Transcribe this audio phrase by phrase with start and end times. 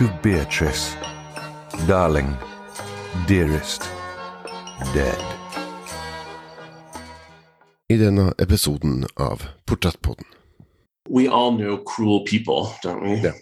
[0.00, 0.96] to Beatrice,
[1.86, 2.34] darling,
[3.26, 3.82] dearest,
[4.94, 5.18] dead.
[7.90, 10.24] I denne episoden av Portrettpodden.
[11.10, 13.16] we all know cruel people, don't we?
[13.16, 13.34] Yeah.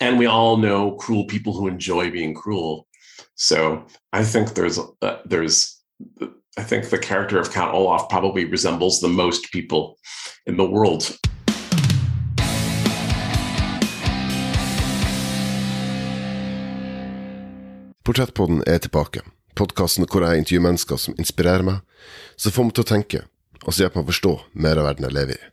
[0.00, 2.86] And we all know cruel people who enjoy being cruel.
[3.34, 3.84] So
[4.14, 5.78] I think there's uh, there's
[6.56, 9.98] I think the character of Count Olaf probably resembles the most people
[10.46, 11.18] in the world.
[18.04, 19.22] Portrettpodden er tilbake.
[19.56, 21.78] Podkasten hvor jeg intervjuer mennesker som inspirerer meg,
[22.36, 23.20] som får meg til å tenke,
[23.62, 25.46] og som hjelper meg å forstå mer av verden jeg lever i.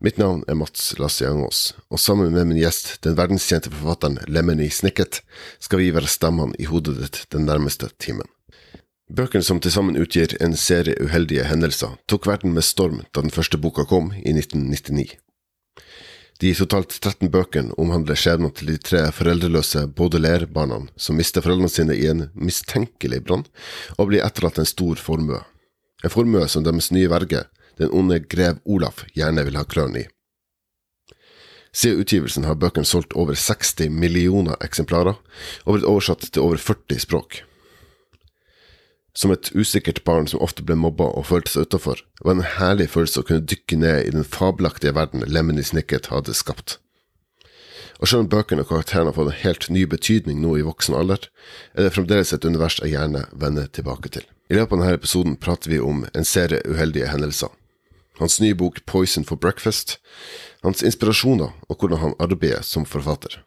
[0.00, 4.70] Mitt navn er Mats Lasse Jangås, og sammen med min gjest, den verdenskjente forfatteren Lemony
[4.72, 5.20] Snicket,
[5.60, 8.30] skal vi være stemmene i hodet ditt den nærmeste timen.
[9.12, 13.36] Bøkene som til sammen utgir en serie uheldige hendelser, tok verden med storm da den
[13.36, 15.18] første boka kom, i 1999.
[16.40, 21.96] De totalt 13 bøkene omhandler skjebnen til de tre foreldreløse Baudelaire-barna som mister foreldrene sine
[21.98, 23.44] i en mistenkelig brann,
[23.98, 25.42] og blir etterlatt en stor formue.
[26.00, 27.42] En formue som deres nye verge,
[27.76, 30.06] den onde grev Olaf, gjerne vil ha klørne i.
[31.76, 35.20] Siden utgivelsen har bøkene solgt over 60 millioner eksemplarer,
[35.68, 37.42] og blitt oversatt til over 40 språk.
[39.20, 42.86] Som et usikkert barn som ofte ble mobba og følte seg utafor, var en herlig
[42.94, 46.78] følelse å kunne dykke ned i den fabelaktige verden Lemony Snicket hadde skapt.
[48.00, 50.96] Og selv om bøkene og karakterene har fått en helt ny betydning nå i voksen
[50.96, 51.26] alder,
[51.76, 54.24] er det fremdeles et univers jeg gjerne vender tilbake til.
[54.48, 57.52] I løpet av denne episoden prater vi om en serie uheldige hendelser.
[58.22, 59.98] Hans nye bok Poison for Breakfast,
[60.64, 63.42] hans inspirasjoner og hvordan han arbeider som forfatter.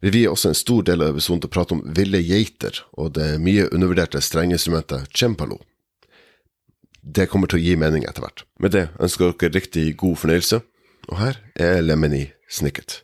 [0.00, 3.14] Vi vier også en stor del av episoden til å prate om ville geiter og
[3.16, 5.58] det mye undervurderte strengeinstrumentet cembalo.
[7.00, 8.44] Det kommer til å gi mening etter hvert.
[8.60, 10.60] Med det ønsker dere riktig god fornøyelse,
[11.08, 13.02] og her er Lemony Snicket.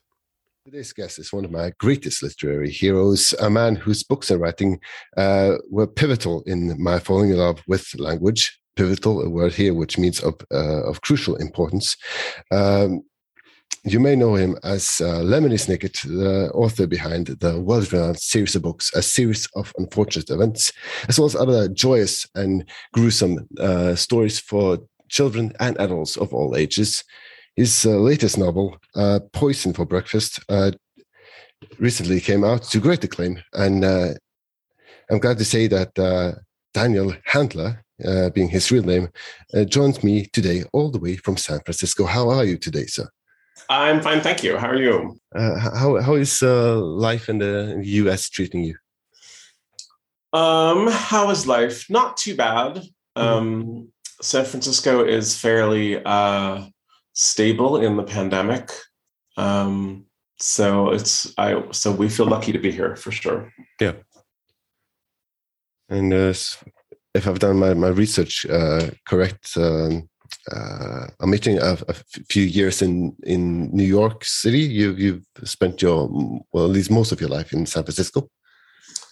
[0.66, 4.78] Today's guest is one of my greatest literary heroes, a man whose books and writing
[5.16, 8.58] uh, were pivotal in my falling in love with language.
[8.76, 11.96] Pivotal, a word here which means of, uh, of crucial importance.
[12.50, 13.02] Um,
[13.84, 18.62] you may know him as uh, Lemony Snicket, the author behind the world-renowned series of
[18.62, 20.72] books, A Series of Unfortunate Events,
[21.08, 24.78] as well as other joyous and gruesome uh, stories for
[25.08, 27.02] children and adults of all ages.
[27.56, 30.70] His uh, latest novel, uh, Poison for Breakfast, uh,
[31.78, 34.14] recently came out to great acclaim, and uh,
[35.10, 36.32] I'm glad to say that uh,
[36.72, 39.08] Daniel Handler, uh, being his real name,
[39.54, 42.04] uh, joins me today all the way from San Francisco.
[42.04, 43.08] How are you today, sir?
[43.72, 44.58] I'm fine, thank you.
[44.58, 45.18] How are you?
[45.34, 48.28] Uh, how how is uh, life in the, U.S.
[48.28, 48.76] treating you?
[50.32, 51.88] Um, how is life?
[51.88, 52.82] Not too bad.
[53.16, 53.88] Um,
[54.20, 56.66] San Francisco is fairly uh,
[57.14, 58.70] stable in the pandemic.
[59.36, 60.04] Um,
[60.38, 63.52] so it's I so we feel lucky to be here for sure.
[63.80, 63.92] Yeah,
[65.88, 66.34] and uh,
[67.14, 70.08] if I've done my my research uh, correct, um,
[70.50, 71.94] uh, I'm meeting a, a
[72.28, 74.60] few years in in New York City.
[74.60, 76.08] You you've spent your
[76.52, 78.28] well at least most of your life in San Francisco.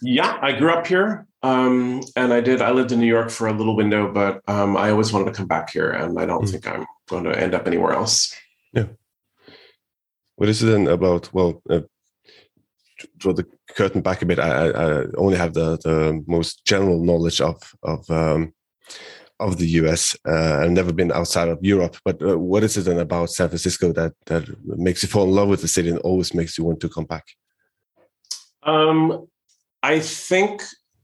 [0.03, 2.63] Yeah, I grew up here, um, and I did.
[2.63, 5.37] I lived in New York for a little window, but um, I always wanted to
[5.37, 6.51] come back here, and I don't Mm.
[6.51, 8.35] think I'm going to end up anywhere else.
[8.73, 8.87] Yeah.
[10.37, 11.33] What is it then about?
[11.35, 11.81] Well, uh,
[13.19, 14.39] draw the curtain back a bit.
[14.39, 18.53] I, I, I only have the, the most general knowledge of of um,
[19.41, 20.17] of the U.S.
[20.29, 21.97] Uh, I've never been outside of Europe.
[22.05, 25.31] But uh, what is it then about San Francisco that that makes you fall in
[25.33, 27.25] love with the city and always makes you want to come back?
[28.63, 29.27] Um,
[29.83, 30.63] I think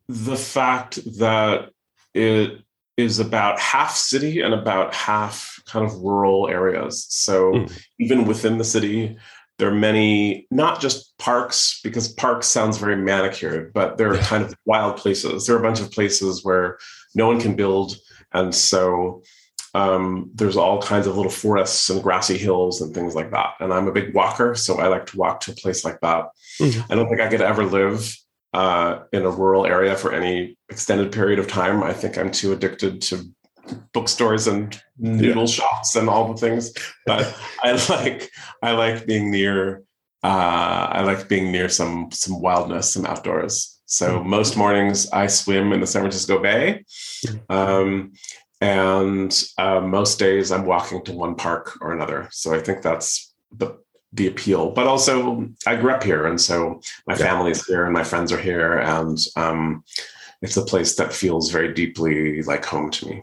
[0.09, 1.71] the fact that
[2.15, 2.61] it
[2.97, 7.07] is about half city and about half kind of rural areas.
[7.11, 7.73] So Mm.
[7.99, 9.17] even within the city,
[9.59, 14.23] there are many, not just parks, because parks sounds very manicured, but there are Yeah.
[14.27, 15.47] kind of wild places.
[15.47, 16.79] There are a bunch of places where
[17.15, 17.97] no one can build.
[18.37, 19.23] And so
[19.75, 23.55] um, there's all kinds of little forests and grassy hills and things like that.
[23.61, 26.27] And I'm a big walker, so I like to walk to a place like that.
[26.61, 26.85] Mhm.
[26.91, 28.17] I don't think I could ever live
[28.55, 31.83] uh, in a rural area for any extended period of time.
[31.83, 33.25] I think I'm too addicted to
[33.93, 36.73] bookstores and noodle shops and all the things.
[37.05, 38.31] But I like
[38.63, 39.83] I like being near.
[40.23, 43.76] Uh, I like being near some some wildness, some outdoors.
[43.87, 46.85] So most mornings I swim in the San Francisco Bay,
[47.49, 48.13] um,
[48.61, 52.29] and uh, most days I'm walking to one park or another.
[52.33, 53.79] So I think that's the
[54.13, 54.71] the appeal.
[54.71, 57.27] But also, I grew up here, and so my Yeah.
[57.27, 59.85] family's here, and my friends are here, and um,
[60.43, 63.23] it's a place that feels very deeply like home to me.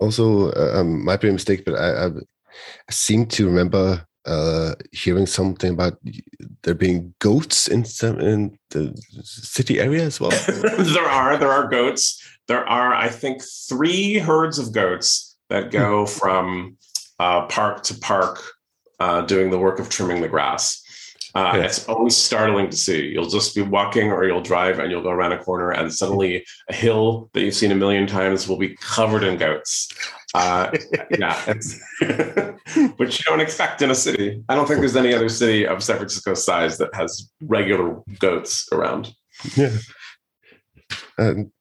[0.00, 5.26] Also, uh, um, might be a mistake, but I, I seem to remember uh, hearing
[5.26, 5.98] something about
[6.62, 10.30] there being goats in some in the city area as well.
[10.78, 12.22] there are there are goats.
[12.48, 16.76] There are I think three herds of goats that go from
[17.18, 18.42] uh, park to park,
[18.98, 20.82] uh, doing the work of trimming the grass.
[21.34, 21.62] Uh, Yeah.
[21.64, 23.08] It's always startling to see.
[23.08, 26.44] You'll just be walking or you'll drive and you'll go around a corner and suddenly
[26.70, 29.88] a hill that you've seen a million times will be covered in goats.
[30.34, 30.70] Uh,
[31.18, 31.44] yeah,
[32.96, 34.42] which you don't expect in a city.
[34.48, 38.68] I don't think there's any other city of San Francisco size that has regular goats
[38.72, 39.12] around.
[39.56, 39.76] yeah.
[41.18, 41.52] Um,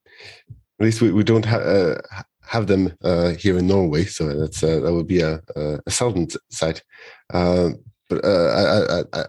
[0.79, 2.01] at least we, we don't ha- uh,
[2.45, 5.91] have them uh, here in Norway, so that's uh, that would be a, a, a
[5.91, 6.83] seldom sight.
[7.33, 7.75] Um,
[8.09, 9.25] but uh, I, I,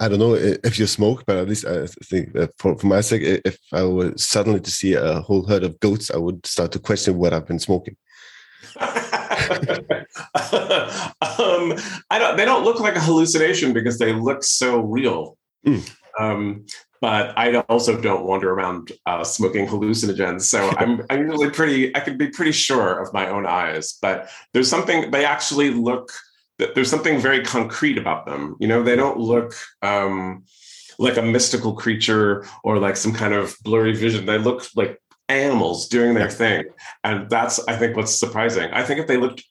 [0.00, 3.22] I, don't know if you smoke, but at least I think for, for my sake,
[3.44, 6.78] if I were suddenly to see a whole herd of goats, I would start to
[6.78, 7.96] question what I've been smoking.
[8.80, 8.86] um,
[12.10, 12.36] I don't.
[12.36, 15.36] They don't look like a hallucination because they look so real.
[15.66, 15.90] Mm.
[16.18, 16.66] Um,
[17.00, 21.96] but I also don't wander around uh, smoking hallucinogens, so I'm I'm usually pretty.
[21.96, 23.98] I can be pretty sure of my own eyes.
[24.00, 26.12] But there's something they actually look.
[26.74, 28.56] There's something very concrete about them.
[28.60, 29.54] You know, they don't look.
[29.82, 30.44] Um,
[31.00, 34.26] like a mystical creature or like some kind of blurry vision.
[34.26, 36.64] They look like animals doing their thing.
[37.02, 38.70] And that's, I think, what's surprising.
[38.70, 39.42] I think if they looked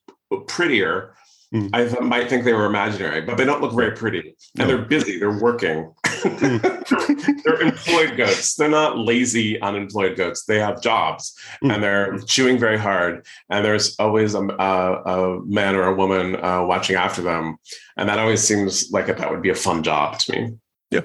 [0.47, 1.15] prettier,
[1.53, 1.69] Mm.
[1.73, 4.35] I th- might think they were imaginary, but they don't look very pretty.
[4.59, 4.67] And No.
[4.67, 5.91] they're busy, they're working.
[6.23, 8.53] they're employed goats.
[8.55, 10.45] They're not lazy, unemployed goats.
[10.45, 11.73] They have jobs Mm.
[11.73, 13.25] and they're chewing very hard.
[13.49, 17.57] And there's always a, a, a man or a woman uh, watching after them.
[17.97, 20.53] And that always seems like that would be a fun job to me.
[20.91, 21.01] Yeah.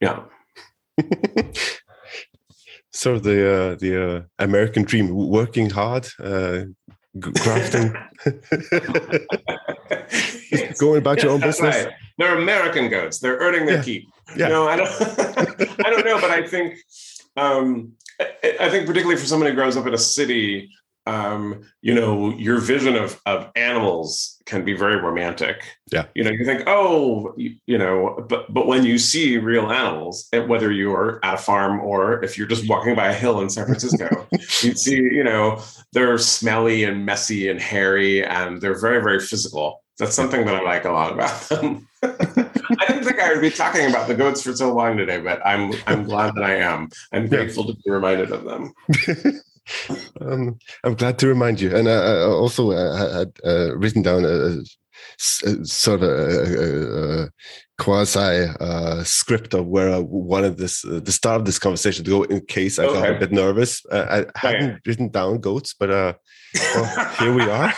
[0.00, 0.22] Yeah.
[3.06, 6.64] of the uh, the uh, American dream, working hard, uh,
[7.20, 7.94] grafting,
[10.78, 11.84] going about your own business.
[11.84, 11.92] right.
[12.18, 13.18] They're American goats.
[13.18, 13.82] They're earning their Yeah.
[13.82, 14.08] keep.
[14.36, 14.48] Yeah.
[14.48, 14.88] No, I don't.
[15.86, 16.78] I don't know, but I think,
[17.36, 20.70] um, I, I think particularly for someone who grows up in a city,
[21.06, 25.62] um, you know, your vision of of animals can be very romantic.
[25.90, 26.06] Yeah.
[26.14, 30.28] You know, you think, oh, you, you know, but but when you see real animals,
[30.32, 33.40] eh, whether you are at a farm or if you're just walking by a hill
[33.40, 35.60] in San Francisco, you see, you know,
[35.92, 39.82] they're smelly and messy and hairy, and they're very very physical.
[39.98, 41.86] That's something that I like a lot about them.
[42.02, 45.44] I didn't think I would be talking about the goats for so long today, but
[45.44, 46.90] I'm I'm glad that I am.
[47.12, 48.72] I'm grateful to be reminded of them.
[50.20, 51.74] um, I'm glad to remind you.
[51.74, 54.58] And uh, I also uh, had uh, written down a
[55.18, 56.14] sort of a,
[56.62, 57.28] a, a
[57.78, 62.10] quasi uh, script of where I wanted this uh, the start of this conversation to
[62.10, 63.84] go in case I got a bit nervous.
[63.90, 66.12] Uh, I hadn't written down goats, but uh,
[66.74, 67.72] well, here we are.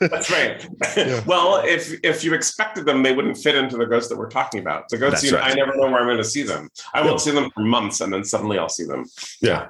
[0.00, 0.66] That's right.
[0.96, 1.22] Yeah.
[1.26, 4.60] well, if if you expected them, they wouldn't fit into the goats that we're talking
[4.60, 4.88] about.
[4.90, 5.52] The That's you know, right.
[5.52, 6.68] I never know where I'm going to see them.
[6.94, 7.08] I No.
[7.08, 9.04] won't see them for months, and then suddenly I'll see them.
[9.40, 9.68] Yeah.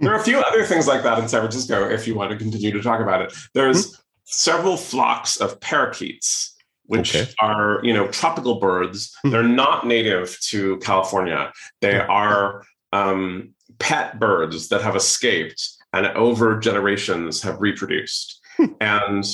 [0.00, 1.88] There are a few other things like that in San Francisco.
[1.88, 6.54] If you want to continue to talk about it, there's several flocks of parakeets,
[6.86, 7.30] which Okay.
[7.40, 9.16] are you know tropical birds.
[9.22, 9.30] Hmm.
[9.30, 11.52] They're not native to California.
[11.80, 18.40] They are um, pet birds that have escaped and over generations have reproduced.
[18.80, 19.24] and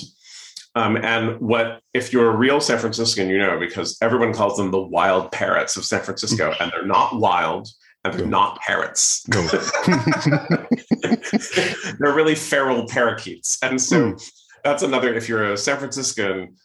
[0.76, 4.70] um, and what if you're a real San Franciscan, you know, because everyone calls them
[4.70, 7.68] the wild parrots of San Francisco, and they're not wild
[8.04, 9.26] and they're not parrots.
[9.28, 9.42] No.
[11.98, 13.58] they're really feral parakeets.
[13.62, 14.16] And so Hmm.
[14.64, 16.56] that's another, if you're a San Franciscan,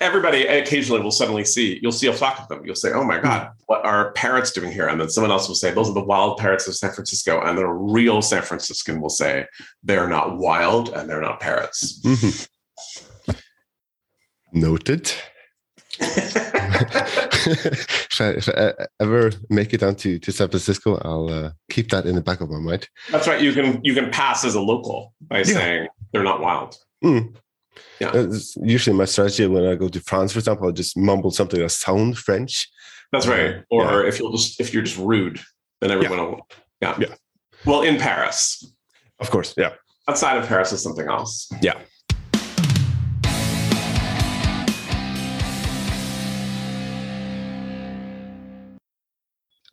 [0.00, 2.64] everybody occasionally will suddenly see, you'll see a flock of them.
[2.64, 4.86] You'll say, oh my God, what are parrots doing here?
[4.88, 7.40] And then someone else will say, those are the wild parrots of San Francisco.
[7.42, 9.46] And then a real San Franciscan will say,
[9.82, 12.00] they're not wild and they're not parrots.
[12.04, 12.48] Mhm.
[14.52, 15.12] Noted.
[17.46, 21.90] if, I, if I ever make it down to, to San Francisco, I'll uh, keep
[21.90, 22.88] that in the back of my mind.
[23.10, 23.40] That's right.
[23.40, 25.44] You can you can pass as a local by Yeah.
[25.44, 26.76] saying they're not wild.
[27.04, 27.34] Mm.
[28.00, 28.10] Yeah.
[28.10, 31.60] That's usually my strategy when I go to France, for example, I'll just mumble something
[31.60, 32.68] that sounds French.
[33.12, 33.56] That's right.
[33.56, 35.40] Uh, Or if you'll just if you're just rude,
[35.80, 36.46] then everyone will.
[36.80, 36.96] Yeah.
[36.98, 37.14] Yeah.
[37.66, 38.64] Well, in Paris,
[39.18, 39.74] Of course, yeah.
[40.08, 41.48] outside of Paris is something else.
[41.60, 41.78] Yeah.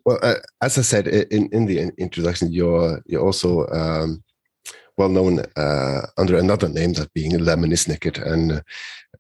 [0.07, 4.23] Well, uh, as I said in, in the introduction, you're you're also um,
[4.97, 8.63] well known uh, under another name, that being Lemony Snicket, and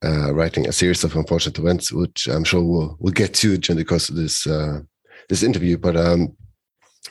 [0.01, 3.79] uh, writing a series of unfortunate events, which I'm sure we'll we'll get to during
[3.79, 4.79] the course of this uh,
[5.27, 5.77] this interview.
[5.77, 6.37] But um,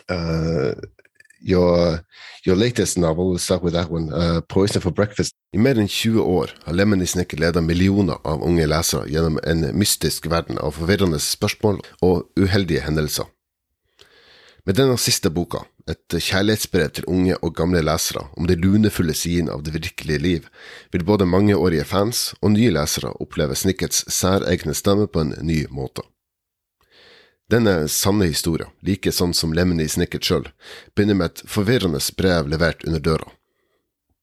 [0.09, 0.73] uh,
[1.43, 2.01] your
[2.47, 5.35] your latest novel, let's start with that one, uh, 'Poison for Breakfast'.
[5.53, 9.69] I mer enn 20 år har Lemony Snicket ledet millioner av unge lesere gjennom en
[9.77, 13.36] mystisk verden av forvirrende spørsmål og uheldige hendelser.
[14.67, 19.55] Med denne siste boka, et kjærlighetsbrev til unge og gamle lesere om de lunefulle sidene
[19.55, 20.49] av det virkelige liv,
[20.91, 26.03] vil både mangeårige fans og nye lesere oppleve Snickets særegne stemme på en ny måte.
[27.47, 30.49] Denne sanne historien, like sånn som Lemony Snicket sjøl,
[30.97, 33.31] begynner med et forvirrende brev levert under døra.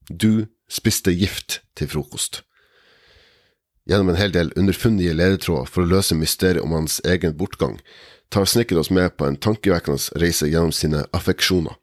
[0.10, 2.42] Du spiste gift til frokost.
[3.88, 7.80] Gjennom en hel del underfundige ledetråder for å løse mysteriet om hans egen bortgang,
[8.34, 11.76] tar snikket oss med på en tankevekkende reise gjennom sine affeksjoner.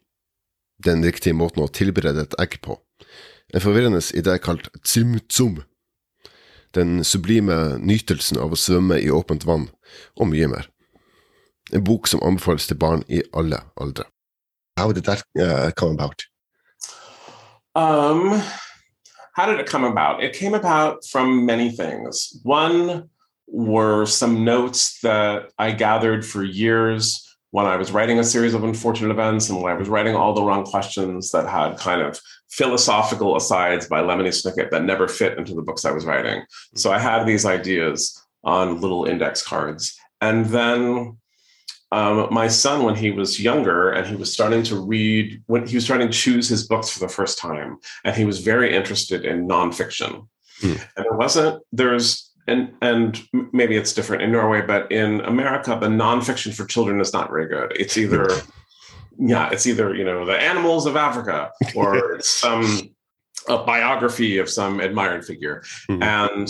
[0.84, 2.78] Den riktige måten å tilberede et egg på.
[3.54, 5.60] En forvirrende idé kalt tsum-tsum.
[6.74, 9.68] Den sublime nytelsen av å svømme i åpent vann,
[10.18, 10.68] og mye mer.
[11.74, 14.06] En bok som anbefales til barn i alle aldre.
[14.78, 16.24] How did that uh, come about?
[17.74, 18.40] Um,
[19.36, 20.22] how did it come about?
[20.22, 22.40] It came about from many things.
[22.42, 23.10] One
[23.50, 28.62] were some notes that I gathered for years when I was writing a series of
[28.62, 32.20] unfortunate events and when I was writing all the wrong questions that had kind of
[32.50, 36.44] philosophical asides by Lemony Snicket that never fit into the books I was writing.
[36.76, 39.98] So I had these ideas on little index cards.
[40.20, 41.16] And then
[41.92, 45.74] um, my son, when he was younger and he was starting to read, when he
[45.74, 49.24] was starting to choose his books for the first time, and he was very interested
[49.24, 50.28] in nonfiction.
[50.60, 50.74] Hmm.
[50.96, 55.88] And there wasn't, there's, and and maybe it's different in Norway, but in America, the
[55.88, 57.72] nonfiction for children is not very good.
[57.76, 58.28] It's either,
[59.18, 62.90] yeah, it's either you know the animals of Africa or some
[63.48, 66.02] a biography of some admired figure, Mhm.
[66.02, 66.48] and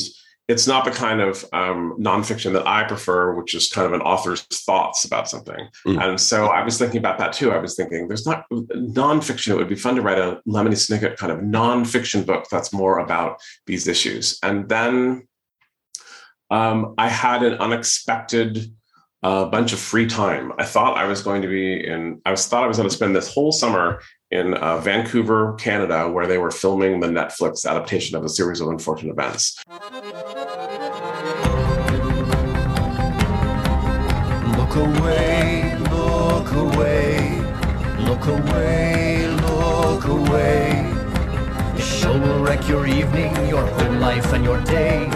[0.49, 4.01] it's not the kind of um, nonfiction that I prefer, which is kind of an
[4.01, 5.69] author's thoughts about something.
[5.87, 6.03] Mm.
[6.03, 7.53] And so I was thinking about that too.
[7.53, 9.53] I was thinking, there's not nonfiction.
[9.53, 12.99] It would be fun to write a Lemony Snicket kind of nonfiction book that's more
[12.99, 14.41] about these issues.
[14.43, 15.29] And then
[16.51, 18.73] um, I had an unexpected
[19.23, 20.53] uh, bunch of free time.
[20.59, 22.21] I thought I was going to be in.
[22.25, 26.09] I was thought I was going to spend this whole summer in uh, Vancouver, Canada,
[26.09, 29.63] where they were filming the Netflix adaptation of a series of unfortunate events.
[34.57, 37.43] Look away, look away,
[37.99, 40.91] look away, look away.
[41.77, 45.11] The show will wreck your evening, your whole life, and your day.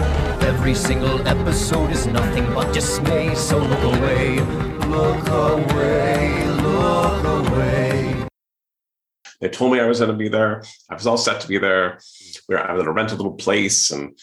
[0.45, 4.39] Every single episode is nothing but dismay, so look away,
[4.85, 8.27] look away, look away.
[9.41, 10.63] They told me I was going to be there.
[10.87, 11.99] I was all set to be there.
[12.47, 14.15] We were, I was going to rent a little place, and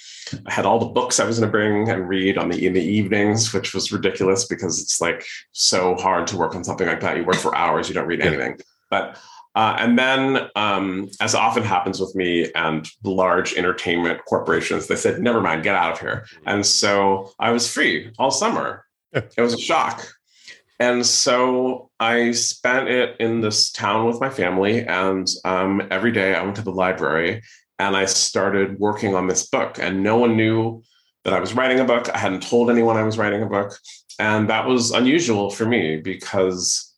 [0.47, 2.73] I had all the books I was going to bring and read on the in
[2.73, 7.01] the evenings, which was ridiculous because it's like so hard to work on something like
[7.01, 7.17] that.
[7.17, 8.61] You work for hours, you don't read anything.
[8.91, 9.19] But
[9.55, 15.21] uh, and then, um, as often happens with me and large entertainment corporations, they said,
[15.21, 18.87] "Never mind, get out of here." And so I was free all summer.
[19.13, 20.07] It was a shock.
[20.83, 24.85] And so I spent it in this town with my family.
[24.85, 27.41] And um, every day I went to the library
[27.79, 29.79] and I started working on this book.
[29.79, 30.83] And no one knew
[31.25, 32.09] that I was writing a book.
[32.13, 33.79] I hadn't told anyone I was writing a book.
[34.19, 36.93] And that was unusual for me because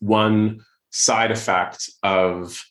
[0.00, 2.62] one side effect of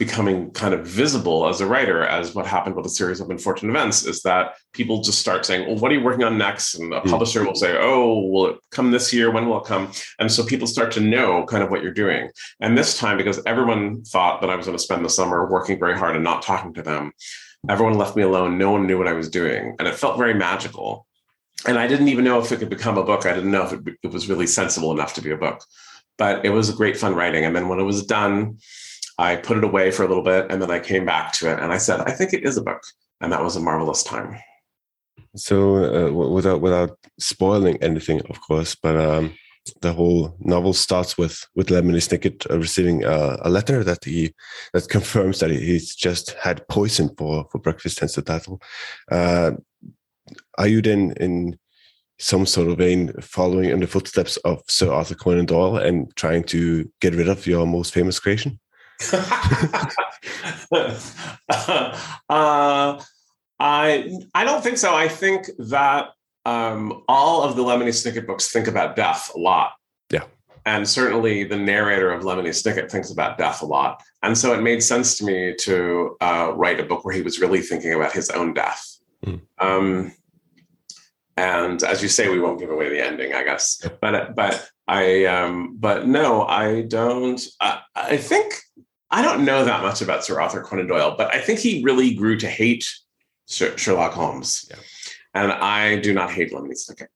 [0.00, 3.70] becoming kind of visible as a writer, as what happened with a series of unfortunate
[3.70, 6.74] events, is that people just start saying, Well, what are you working on next?
[6.74, 7.10] And a Mm.
[7.10, 9.30] publisher will say, Oh, will it come this year?
[9.30, 9.92] When will it come?
[10.18, 12.28] And so people start to know kind of what you're doing.
[12.60, 15.78] And this time, because everyone thought that I was going to spend the summer working
[15.78, 17.12] very hard and not talking to them,
[17.68, 18.58] everyone left me alone.
[18.58, 19.76] No one knew what I was doing.
[19.78, 21.06] And it felt very magical.
[21.68, 23.26] And I didn't even know if it could become a book.
[23.26, 25.62] I didn't know if it, it was really sensible enough to be a book.
[26.16, 27.44] But it was a great fun writing.
[27.44, 28.58] And then when it was done,
[29.18, 31.60] I put it away for a little bit and then I came back to it
[31.60, 32.82] and I said, I think it is a book.
[33.20, 34.38] And that was a marvelous time.
[35.36, 39.34] So uh, without without spoiling anything, of course, but um,
[39.80, 44.32] the whole novel starts with with Lemony Snicket uh, receiving uh, a letter that he
[44.72, 48.00] that confirms that he's just had poison for for breakfast.
[48.00, 48.60] Hence the title.
[49.10, 49.52] Uh,
[50.58, 51.58] are you then in
[52.18, 56.44] some sort of vein following in the footsteps of Sir Arthur Conan Doyle and trying
[56.44, 58.60] to get rid of your most famous creation?
[62.30, 63.02] uh,
[63.58, 64.94] I I don't think so.
[64.94, 66.10] I think that
[66.46, 69.72] um, all of the Lemony Snicket books think about death a lot.
[70.10, 70.24] Yeah.
[70.66, 74.02] And certainly the narrator of Lemony Snicket thinks about death a lot.
[74.22, 77.40] And so it made sense to me to uh, write a book where he was
[77.40, 78.98] really thinking about his own death.
[79.26, 79.40] Mm.
[79.58, 80.14] Um,
[81.36, 83.82] and as you say, we won't give away the ending, I guess.
[84.00, 87.40] But but I um, but no, I don't.
[87.60, 88.54] I, I think
[89.10, 92.14] I don't know that much about Sir Arthur Conan Doyle, but I think he really
[92.14, 92.86] grew to hate
[93.46, 94.76] Sherlock Holmes, Yeah.
[95.34, 97.08] and I do not hate Lemony Snicket.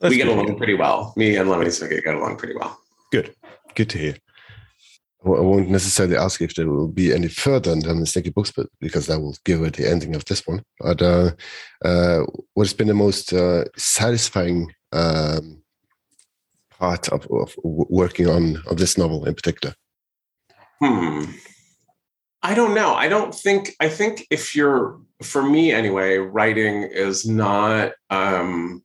[0.00, 1.14] That's we get along pretty well.
[1.16, 2.78] Me and Lemony Snicket get along pretty well.
[3.10, 3.34] Good.
[3.74, 4.16] Good to hear.
[5.26, 8.34] I won't- I won't necessarily ask if there will be any further than the Snicket
[8.34, 10.62] Books, but because that will give away the ending of this one.
[10.78, 11.32] But uh,
[11.84, 12.20] uh,
[12.54, 15.62] what has been the most uh, satisfying um,
[16.78, 19.74] part of, of working on, on this novel in particular?
[20.80, 21.24] Hmm.
[22.42, 22.94] I don't know.
[22.94, 23.74] I don't think.
[23.80, 27.92] I think if you're, for me anyway, writing is not.
[28.10, 28.84] Um,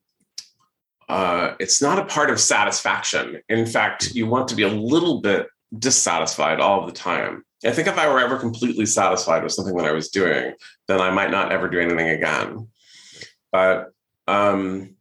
[1.07, 3.41] uh, it's not a part of satisfaction.
[3.50, 7.43] In fact, you want to be a little bit dissatisfied all the time.
[7.65, 10.53] I think if I were ever completely satisfied with something that I was doing,
[10.87, 12.67] then I might not ever do anything again.
[13.51, 13.91] But
[14.27, 14.95] um,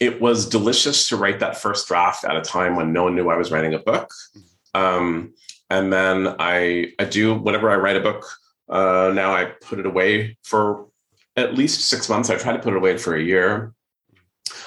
[0.00, 3.30] it was delicious to write that first draft at a time when no one knew
[3.30, 4.10] I was writing a book.
[4.74, 5.34] Um,
[5.70, 8.26] and then I I do whenever I write a book.
[8.68, 10.88] Uh, now I put it away for
[11.36, 12.30] at least six months.
[12.30, 13.72] I try to put it away for a year.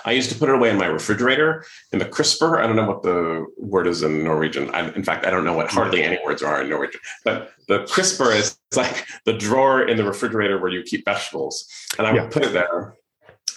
[0.08, 2.60] I used to put it away in my refrigerator in the crisper.
[2.60, 4.74] I don't know what the word is in Norwegian.
[4.74, 7.02] I, in fact, I don't know what hardly any words are in Norwegian.
[7.26, 12.08] But the crisper is like the drawer in the refrigerator where you keep vegetables, and
[12.08, 12.30] I would Yeah.
[12.30, 12.96] put it there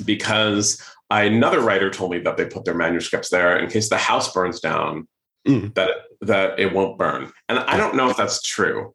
[0.05, 4.33] because another writer told me that they put their manuscripts there in case the house
[4.33, 5.07] burns down
[5.49, 5.73] Mm.
[5.75, 5.91] that
[6.21, 7.33] that it won't burn.
[7.49, 8.93] And I don't know if that's true.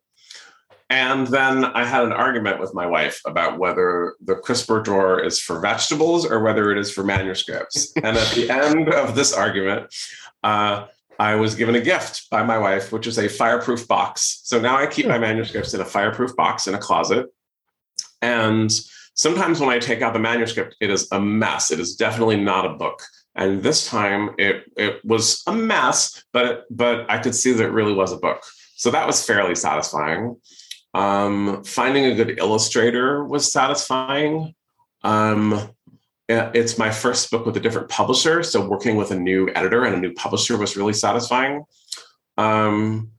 [0.89, 5.39] And then I had an argument with my wife about whether the crisper drawer is
[5.39, 7.91] for vegetables or whether it is for manuscripts.
[8.03, 9.93] and at the end of this argument,
[10.43, 10.85] uh,
[11.17, 14.41] I was given a gift by my wife, which is a fireproof box.
[14.43, 17.27] So now I keep my manuscripts in a fireproof box in a closet.
[18.21, 18.71] And
[19.15, 21.71] sometimes when I take out the manuscript, it is a mess.
[21.71, 23.01] It is definitely not a book.
[23.35, 27.71] And this time it it was a mess, but but I could see that it
[27.71, 28.41] really was a book.
[28.77, 30.35] So that was fairly satisfying.
[30.95, 34.55] Um, finding a good illustrator was satisfying.
[35.03, 35.69] Um,
[36.29, 39.93] it's my first book with a different publisher, so working with a new editor and
[39.93, 41.65] a new publisher was really satisfying.
[42.37, 43.11] Um,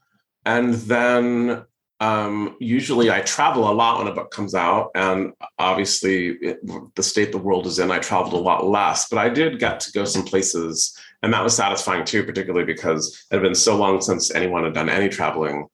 [0.47, 1.67] and then
[2.01, 6.59] um, usually I travel a lot when a book comes out, and obviously it,
[6.95, 9.07] the state the world is in, I traveled a lot less.
[9.11, 13.23] But I did get to go some places, and that was satisfying too, particularly because
[13.31, 15.67] it had been so long since anyone had done any traveling,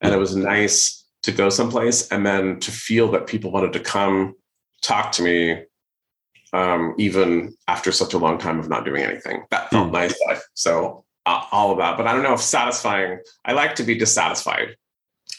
[0.00, 3.80] and it was nice to go someplace and then to feel that people wanted to
[3.80, 4.34] come
[4.82, 5.62] talk to me,
[6.52, 9.42] um, even after such a long time of not doing anything.
[9.50, 9.92] That felt Hmm.
[9.94, 10.14] nice.
[10.54, 13.18] So uh, all of that, but I don't know if satisfying.
[13.44, 14.76] I like to be dissatisfied.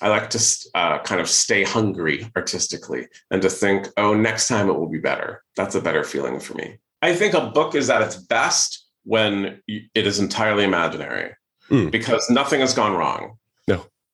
[0.02, 0.40] I like to
[0.74, 5.00] uh, kind of stay hungry artistically and to think, oh, next time it will be
[5.00, 5.44] better.
[5.56, 6.78] That's a better feeling for me.
[7.02, 11.34] I think a book is at its best when it is entirely imaginary
[11.72, 11.90] Mm.
[11.92, 13.38] because nothing has gone wrong.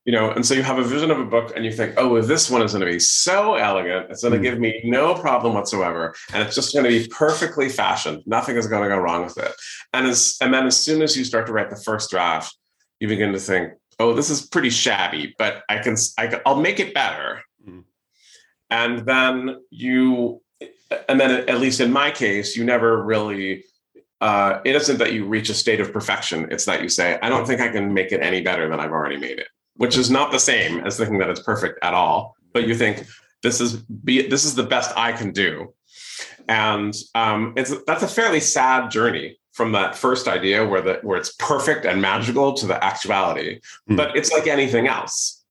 [0.03, 2.07] You know, and so you have a vision of a book and you think, oh,
[2.13, 4.09] well, this one is going to be so elegant.
[4.09, 4.43] It's going to Mm.
[4.51, 6.15] give me no problem whatsoever.
[6.33, 8.23] And it's just going to be perfectly fashioned.
[8.25, 9.51] Nothing is going to go wrong with it.
[9.93, 12.57] And as and then as soon as you start to write the first draft,
[12.99, 16.59] you begin to think, oh, this is pretty shabby, but I can, I can I'll
[16.59, 17.41] make it better.
[17.67, 17.83] Mm.
[18.71, 20.41] And then you,
[21.07, 23.65] and then at least in my case, you never really.
[24.19, 26.47] Uh, it isn't that you reach a state of perfection.
[26.51, 28.91] It's that you say, I don't think I can make it any better than I've
[28.91, 32.35] already made it, which is not the same as thinking that it's perfect at all.
[32.53, 33.05] But you think
[33.43, 35.73] this is be this is the best I can do,
[36.47, 41.17] and um, it's that's a fairly sad journey from that first idea where the where
[41.17, 43.59] it's perfect and magical to the actuality.
[43.87, 43.95] Hmm.
[43.95, 45.43] But it's like anything else,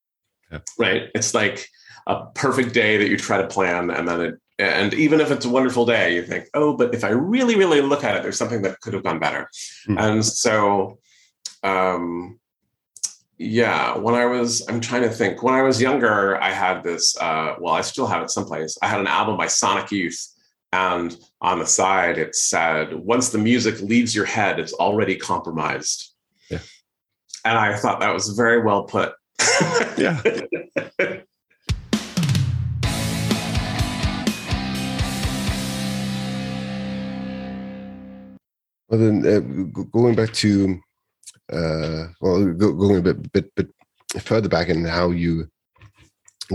[0.78, 1.08] right?
[1.14, 1.66] It's like
[2.06, 5.46] a perfect day that you try to plan, and then it and even if it's
[5.46, 8.36] a wonderful day, you think, oh, but if I really, really look at it, there's
[8.36, 9.48] something that could have gone better.
[9.86, 9.98] Hmm.
[9.98, 10.98] And so,
[11.62, 12.39] um,
[13.42, 17.16] yeah, when I was, I'm trying to think, when I was younger, I had this,
[17.16, 18.76] uh, well, I still have it someplace.
[18.82, 20.28] I had an album by Sonic Youth.
[20.72, 26.12] And on the side, it said, once the music leaves your head, it's already compromised.
[26.50, 26.58] Yeah.
[27.46, 29.14] And I thought that was very well put.
[29.96, 30.20] Yeah.
[38.90, 39.40] Well, then uh,
[39.92, 40.78] going back to,
[41.52, 43.68] uh, well, go, going a bit, bit, bit
[44.20, 45.48] further back in how you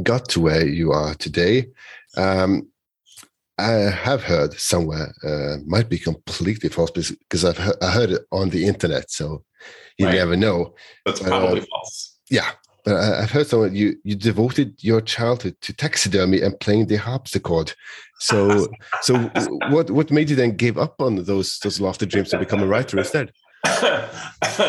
[0.04, 1.68] got to where you are today,
[2.18, 2.68] um,
[3.58, 8.24] I have heard somewhere, uh, might be completely false because I've he- I heard it
[8.32, 9.44] on the internet, so
[9.98, 10.16] you Right.
[10.16, 10.76] never know.
[11.06, 12.18] That's Uh, probably false.
[12.30, 12.52] Yeah,
[12.84, 16.98] but I, I've heard someone you you devoted your childhood to taxidermy and playing the
[16.98, 17.74] harpsichord.
[18.20, 18.68] So,
[19.02, 19.18] so
[19.70, 22.68] what what made you then give up on those those lofty dreams to become a
[22.68, 23.32] writer instead?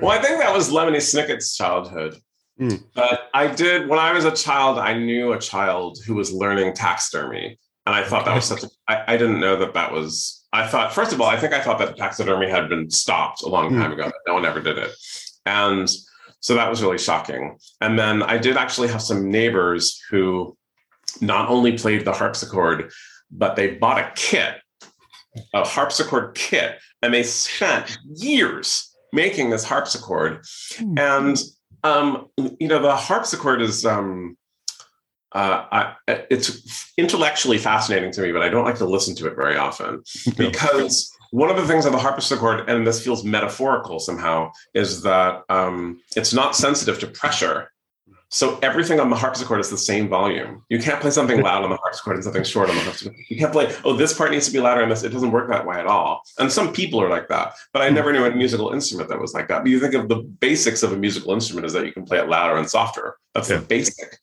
[0.00, 2.16] well, I think that was Lemony Snicket's childhood.
[2.60, 2.84] Mm.
[2.94, 4.78] But I did when I was a child.
[4.78, 8.64] I knew a child who was learning taxidermy, and I thought that was such.
[8.64, 10.46] A, I, I didn't know that that was.
[10.52, 13.48] I thought first of all, I think I thought that taxidermy had been stopped a
[13.48, 14.04] long time ago.
[14.04, 14.90] But no one ever did it,
[15.44, 15.88] and
[16.40, 17.58] so that was really shocking.
[17.80, 20.56] And then I did actually have some neighbors who
[21.20, 22.90] not only played the harpsichord,
[23.30, 24.54] but they bought a kit,
[25.54, 30.44] a harpsichord kit, and they spent years making this harpsichord.
[30.98, 31.38] And
[31.84, 32.26] um,
[32.58, 34.36] you know, the harpsichord is um,
[35.32, 35.94] uh, I,
[36.30, 40.02] it's intellectually fascinating to me, but I don't like to listen to it very often
[40.36, 45.42] because one of the things of the harpsichord, and this feels metaphorical somehow, is that
[45.48, 47.70] um, it's not sensitive to pressure.
[48.36, 50.62] So everything on the harpsichord is the same volume.
[50.68, 53.16] You can't play something loud on the harpsichord and something short on the harpsichord.
[53.30, 55.04] You can't play, oh, this part needs to be louder and this.
[55.04, 56.20] It doesn't work that way at all.
[56.38, 57.54] And some people are like that.
[57.72, 57.94] But I hmm.
[57.94, 59.62] never knew a musical instrument that was like that.
[59.62, 62.18] But you think of the basics of a musical instrument is that you can play
[62.18, 63.16] it louder and softer.
[63.32, 63.56] That's Yeah.
[63.56, 64.18] the basic.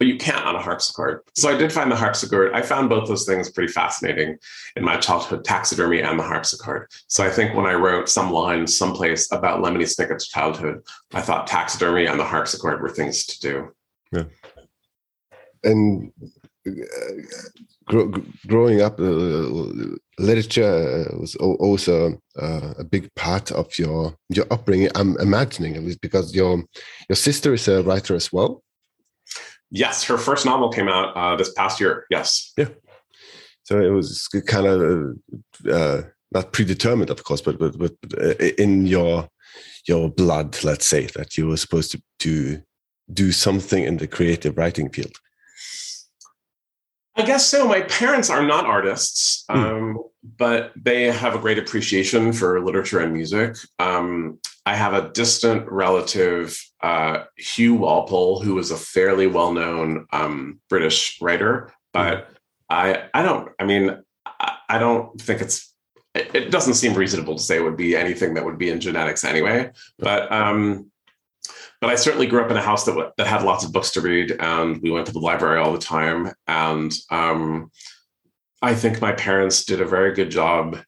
[0.00, 1.20] But you can't on a harpsichord.
[1.36, 2.54] So I did find the harpsichord.
[2.54, 4.38] I found both those things pretty fascinating
[4.74, 6.86] in my childhood, taxidermy and the harpsichord.
[7.06, 10.80] So I think when I wrote some lines someplace about Lemony Snicket's childhood,
[11.12, 13.74] I thought taxidermy and the harpsichord were things to do.
[14.10, 14.24] Yeah.
[15.64, 16.10] And
[16.66, 16.72] uh,
[17.84, 18.12] gro-
[18.46, 19.04] growing up, uh,
[20.18, 24.88] literature was also uh, a big part of your your upbringing.
[24.94, 26.64] I'm imagining it was because your
[27.10, 28.62] your sister is a writer as well.
[29.70, 32.06] Yes, her first novel came out uh, this past year.
[32.10, 32.52] Yes.
[32.56, 32.68] Yeah.
[33.62, 35.16] So it was kind of
[35.70, 36.02] uh,
[36.32, 39.28] not predetermined, of course, but but but uh, in your
[39.86, 42.62] your blood, let's say that you were supposed to to
[43.12, 45.12] do something in the creative writing field.
[47.20, 47.68] I guess so.
[47.68, 49.98] My parents are not artists, um,
[50.38, 53.56] but they have a great appreciation for literature and music.
[53.78, 60.60] Um, I have a distant relative, uh, Hugh Walpole, who is a fairly well-known um,
[60.70, 62.30] British writer, but
[62.70, 63.50] I, I don't.
[63.58, 65.74] I mean, I, I don't think it's.
[66.14, 68.80] It, it doesn't seem reasonable to say it would be anything that would be in
[68.80, 69.72] genetics anyway.
[69.98, 70.90] But um,
[71.80, 73.90] but I certainly grew up in a house that w- that had lots of books
[73.92, 76.32] to read, and we went to the library all the time.
[76.46, 77.70] And um,
[78.62, 80.78] I think my parents did a very good job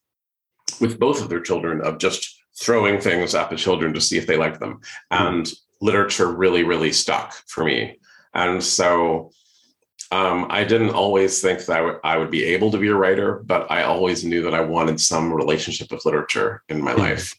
[0.80, 4.26] with both of their children of just throwing things at the children to see if
[4.26, 4.80] they liked them.
[5.10, 5.50] And
[5.80, 7.98] literature really, really stuck for me.
[8.34, 9.30] And so
[10.10, 13.70] um, I didn't always think that I would- be able to be a writer, but
[13.70, 16.98] I always knew that I wanted some relationship with literature in my Mhm.
[16.98, 17.34] life.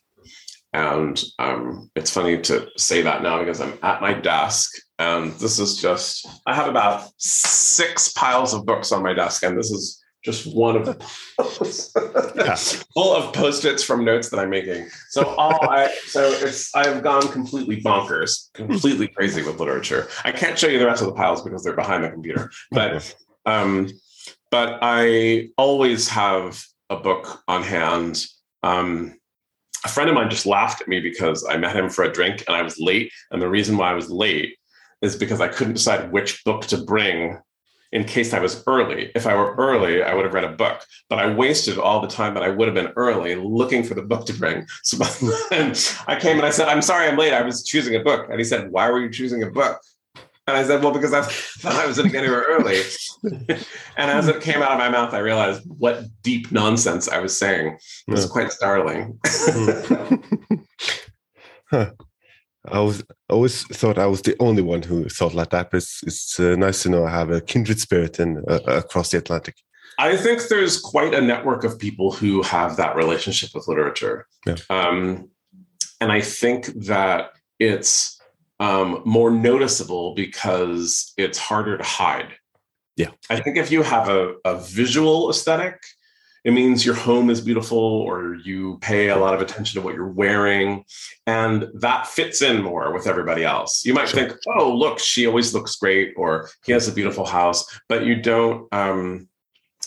[0.73, 5.59] And um, it's funny to say that now because I'm at my desk and this
[5.59, 10.03] is just, I have about six piles of books on my desk, and this is
[10.23, 10.85] just one of
[12.35, 12.55] Yeah.
[12.55, 14.87] full of post-its from notes that I'm making.
[15.09, 20.07] So all I so it's I've gone completely bonkers, completely crazy with literature.
[20.23, 22.51] I can't show you the rest of the piles because they're behind the computer.
[22.71, 23.13] But
[23.45, 23.89] um,
[24.49, 28.23] but I always have a book on hand.
[28.63, 29.15] Um,
[29.85, 32.43] a friend of mine just laughed at me because I met him for a drink
[32.47, 33.11] and I was late.
[33.31, 34.57] And the reason why I was late
[35.01, 37.37] is because I couldn't decide which book to bring
[37.91, 39.11] in case I was early.
[39.13, 42.07] If I were early, I would have read a book, but I wasted all the
[42.07, 44.65] time that I would have been early looking for the book to bring.
[44.81, 44.97] So
[46.07, 47.33] I came and I said, I'm sorry I'm late.
[47.33, 48.29] I was choosing a book.
[48.29, 49.79] And he said, Why were you choosing a book?
[50.45, 52.81] And I said, Well, because I thought I was going to get here early.
[53.97, 57.37] and as it came out of my mouth, I realized what deep nonsense I was
[57.37, 57.77] saying.
[58.07, 58.29] It was Yeah.
[58.31, 59.19] quite startling.
[61.69, 61.91] Huh.
[62.65, 66.01] I was always thought I was the only one who thought like that, but it's,
[66.03, 69.55] it's uh, nice to know I have a kindred spirit in uh, across the Atlantic.
[69.99, 74.27] I think there's quite a network of people who have that relationship with literature.
[74.45, 74.55] Yeah.
[74.69, 75.29] Um,
[75.99, 78.19] and I think that it's
[78.63, 82.29] um, more noticeable because it's harder to hide.
[82.95, 83.09] Yeah.
[83.29, 85.81] I think if you have a, a visual aesthetic,
[86.45, 89.95] it means your home is beautiful or you pay a lot of attention to what
[89.95, 90.85] you're wearing.
[91.27, 93.83] And that fits in more with everybody else.
[93.85, 94.27] You might Sure.
[94.27, 98.21] think, oh, look, she always looks great, or he has a beautiful house, but you
[98.21, 98.73] don't.
[98.73, 99.27] Um,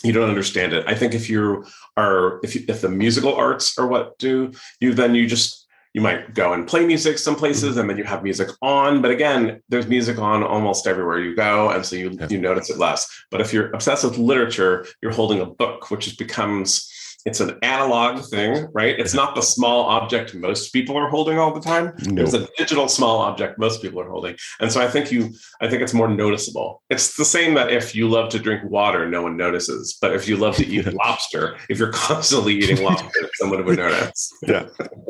[0.03, 0.85] you don't understand it.
[0.87, 1.65] I think if you
[1.97, 6.01] are if you, if the musical arts are what do you then you just you
[6.01, 9.61] might go and play music some places and then you have music on but again
[9.69, 12.27] there's music on almost everywhere you go and so you Yeah.
[12.29, 16.17] you notice it less but if you're obsessed with literature you're holding a book which
[16.17, 16.91] becomes
[17.25, 18.97] it's an analog thing, right?
[18.97, 21.93] It's not the small object most people are holding all the time.
[22.05, 22.21] No.
[22.23, 24.37] It's a digital small object most people are holding.
[24.61, 26.83] And so I think you I think it's more noticeable.
[26.89, 29.97] It's the same that if you love to drink water, no one notices.
[30.01, 34.31] But if you love to eat lobster, if you're constantly eating lobster, someone would notice.
[34.47, 34.67] Yeah.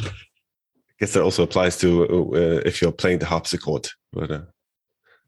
[0.00, 4.40] I guess that also applies to uh, if you're playing the harpsichord, but uh,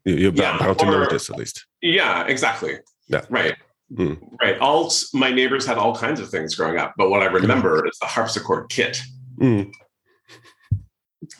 [0.03, 1.65] you- you're Yeah, bound to notice at least.
[1.81, 2.79] Yeah, exactly.
[3.07, 3.21] Yeah.
[3.29, 3.55] Right.
[3.95, 4.13] Hmm.
[4.41, 4.57] Right.
[4.59, 7.97] All my neighbors had all kinds of things growing up, but what I remember is
[7.99, 9.01] the harpsichord kit.
[9.39, 9.71] Mm.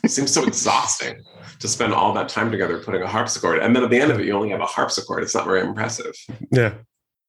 [0.04, 1.22] It seems so exhausting
[1.60, 4.20] to spend all that time together putting a harpsichord, and then at the end of
[4.20, 5.22] it, you only have a harpsichord.
[5.22, 6.14] It's not very impressive.
[6.50, 6.74] Yeah.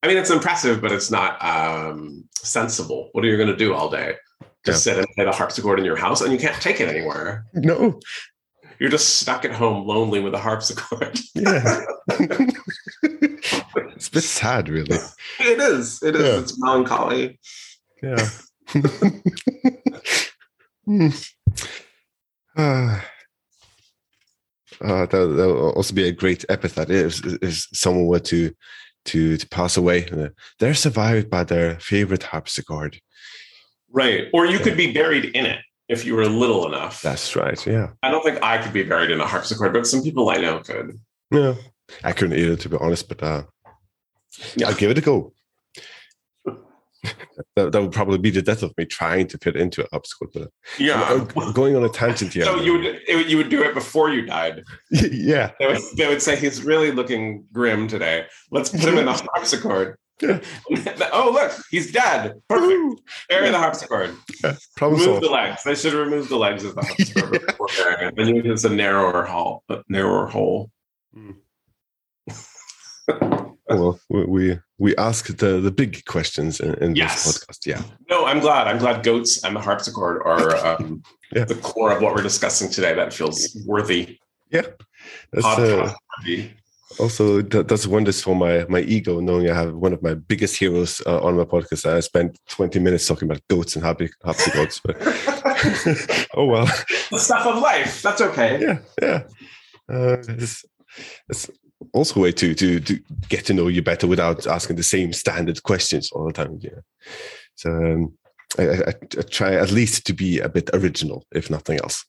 [0.02, 3.10] I mean, it's impressive, but it's not um, sensible.
[3.14, 4.16] What are you going to do all day?
[4.66, 7.46] Just sit and play the harpsichord in your house, and you can't take it anywhere.
[7.54, 8.00] No.
[8.80, 11.20] You're just stuck at home, lonely with a harpsichord.
[11.36, 11.82] Yeah.
[14.04, 14.98] it's a bit sad, really.
[15.40, 16.04] it is.
[16.04, 16.22] It is.
[16.22, 16.40] Yeah.
[16.40, 17.40] It's melancholy.
[18.02, 18.30] Yeah.
[22.56, 23.04] Ah.
[24.84, 28.52] Uh, that that will also be a great epithet if, if someone were to
[29.06, 30.06] to to pass away.
[30.10, 30.28] uh,
[30.60, 33.00] They're survived by their favorite harpsichord.
[33.90, 34.28] Right.
[34.34, 37.02] Or you could be buried in it if you were little enough.
[37.02, 37.66] That's right.
[37.66, 37.90] Yeah.
[38.04, 40.60] I don't think I could be buried in a harpsichord, but some people I know
[40.60, 41.00] could.
[41.32, 41.56] Yeah.
[42.04, 43.44] I couldn't either, to be honest, but uh,
[44.56, 44.68] Yeah.
[44.68, 45.34] I'll give it a go.
[47.56, 50.30] that, that would probably be the death of me trying to fit into a harpsichord.
[50.34, 51.04] But Yeah.
[51.36, 52.46] I'm going on a tangent here.
[52.46, 54.64] So you would it you would do it before you died.
[54.92, 55.52] yeah.
[55.60, 58.26] They would, they would say he's really looking grim today.
[58.52, 59.98] Let's put him in the harpsichord.
[60.22, 60.40] Yeah.
[61.12, 62.36] oh look, he's dead.
[62.48, 63.02] Perfect.
[63.30, 64.16] Bury the harpsichord.
[64.78, 65.26] Problem Remove solved.
[65.26, 65.64] the legs.
[65.64, 68.16] They should remove the legs of the harpsichord before burying it.
[68.16, 69.64] Then you it's a narrower hole.
[69.70, 70.70] A narrower hole.
[73.10, 73.43] Oh,
[73.74, 77.24] well, we we, ask the, the big questions in, in Yes.
[77.26, 77.66] this podcast.
[77.66, 77.82] Yeah.
[78.10, 78.68] No, I'm glad.
[78.68, 81.46] I'm glad goats and the harpsichord are um, Yeah.
[81.46, 82.94] the core of what we're discussing today.
[82.94, 84.20] That feels worthy.
[84.52, 86.52] That's, uh, Podcast
[87.00, 90.58] also that does wonders for my my ego knowing I have one of my biggest
[90.58, 91.86] heroes uh, on my podcast.
[91.86, 94.82] I spent 20 minutes talking about goats and harpy, harpsichords.
[94.84, 94.98] But
[96.36, 96.66] oh well.
[97.12, 98.02] the stuff of life.
[98.02, 98.60] That's okay.
[98.62, 99.24] yeah, yeah.
[99.90, 100.66] Uh, it's,
[101.30, 101.50] it's
[101.94, 105.14] also a way to, to to get to know you better without asking the same
[105.14, 106.60] standard questions all the time.
[106.62, 106.82] Yeah.
[107.56, 108.14] So um,
[108.58, 112.06] I, I, I try at least to be a bit original, if nothing else.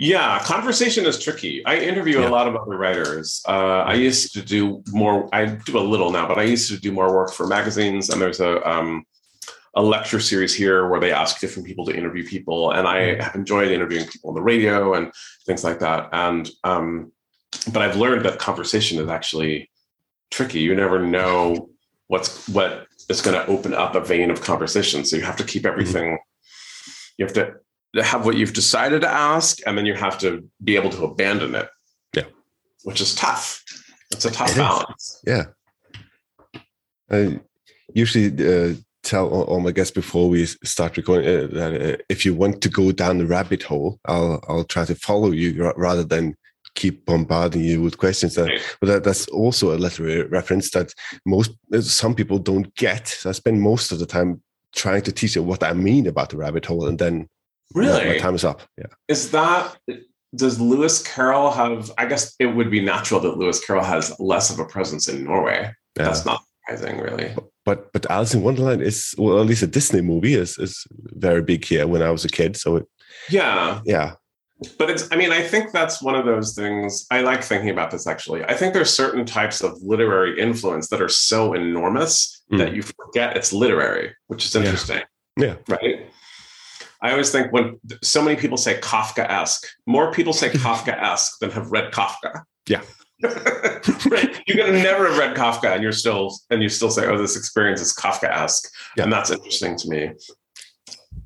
[0.00, 1.64] Yeah, conversation is tricky.
[1.66, 2.28] I interview Yeah.
[2.28, 3.42] a lot of other writers.
[3.48, 5.28] Uh, I used to do more.
[5.32, 8.08] I do a little now, but I used to do more work for magazines.
[8.08, 9.04] And there's a um,
[9.74, 13.34] a lecture series here where they ask different people to interview people, and I have
[13.34, 15.12] enjoyed interviewing people on the radio and
[15.46, 16.08] things like that.
[16.12, 17.12] And um,
[17.72, 19.70] but I've learned that conversation is actually
[20.30, 20.60] tricky.
[20.60, 21.70] You never know
[22.08, 25.04] what's what is going to open up a vein of conversation.
[25.04, 26.18] So you have to keep everything.
[27.16, 27.54] You have to
[28.02, 31.54] have what you've decided to ask, and then you have to be able to abandon
[31.54, 31.68] it.
[32.14, 32.24] Yeah.
[32.84, 33.62] which is tough.
[34.12, 34.58] It's a tough It is.
[34.58, 35.22] balance.
[35.26, 35.44] Yeah.
[37.10, 37.40] I
[37.94, 42.24] usually uh, tell all, all my guests before we start recording uh, that uh, if
[42.24, 46.04] you want to go down the rabbit hole, I'll I'll try to follow you rather
[46.04, 46.36] than
[46.82, 48.34] keep bombarding you with questions.
[48.34, 48.48] That,
[48.80, 50.88] but that, that's also a literary reference that
[51.26, 53.08] most some people don't get.
[53.08, 54.30] So I spend most of the time
[54.74, 57.28] trying to teach you what I mean about the rabbit hole, and then
[57.74, 58.60] my- my time is up.
[58.78, 58.92] Yeah.
[59.08, 59.76] Is that
[60.34, 64.50] does Lewis Carroll have I guess it would be natural that Lewis Carroll has less
[64.50, 65.58] of a presence in Norway.
[65.96, 66.04] Yeah.
[66.04, 67.34] That's not surprising, really.
[67.64, 70.86] but but Alice in Wonderland is well at least a Disney movie is is
[71.26, 72.56] very big here when I was a kid.
[72.56, 72.84] So it,
[73.30, 73.80] Yeah.
[73.84, 74.08] yeah,
[74.76, 77.06] But it's, I mean, I think that's one of those things.
[77.10, 78.44] I like thinking about this actually.
[78.44, 82.58] I think there's certain types of literary influence that are so enormous Mm.
[82.58, 85.02] that you forget it's literary, which is interesting.
[85.36, 85.56] Yeah.
[85.68, 86.10] Right.
[87.02, 91.38] I always think when so many people say Kafka esque, more people say Kafka esque
[91.40, 92.42] than have read Kafka.
[92.66, 92.80] Yeah.
[93.22, 94.42] right.
[94.46, 97.36] You could never have read Kafka and you're still, and you still say, oh, this
[97.36, 98.72] experience is Kafka esque.
[98.96, 99.04] Yeah.
[99.04, 100.10] And that's interesting to me.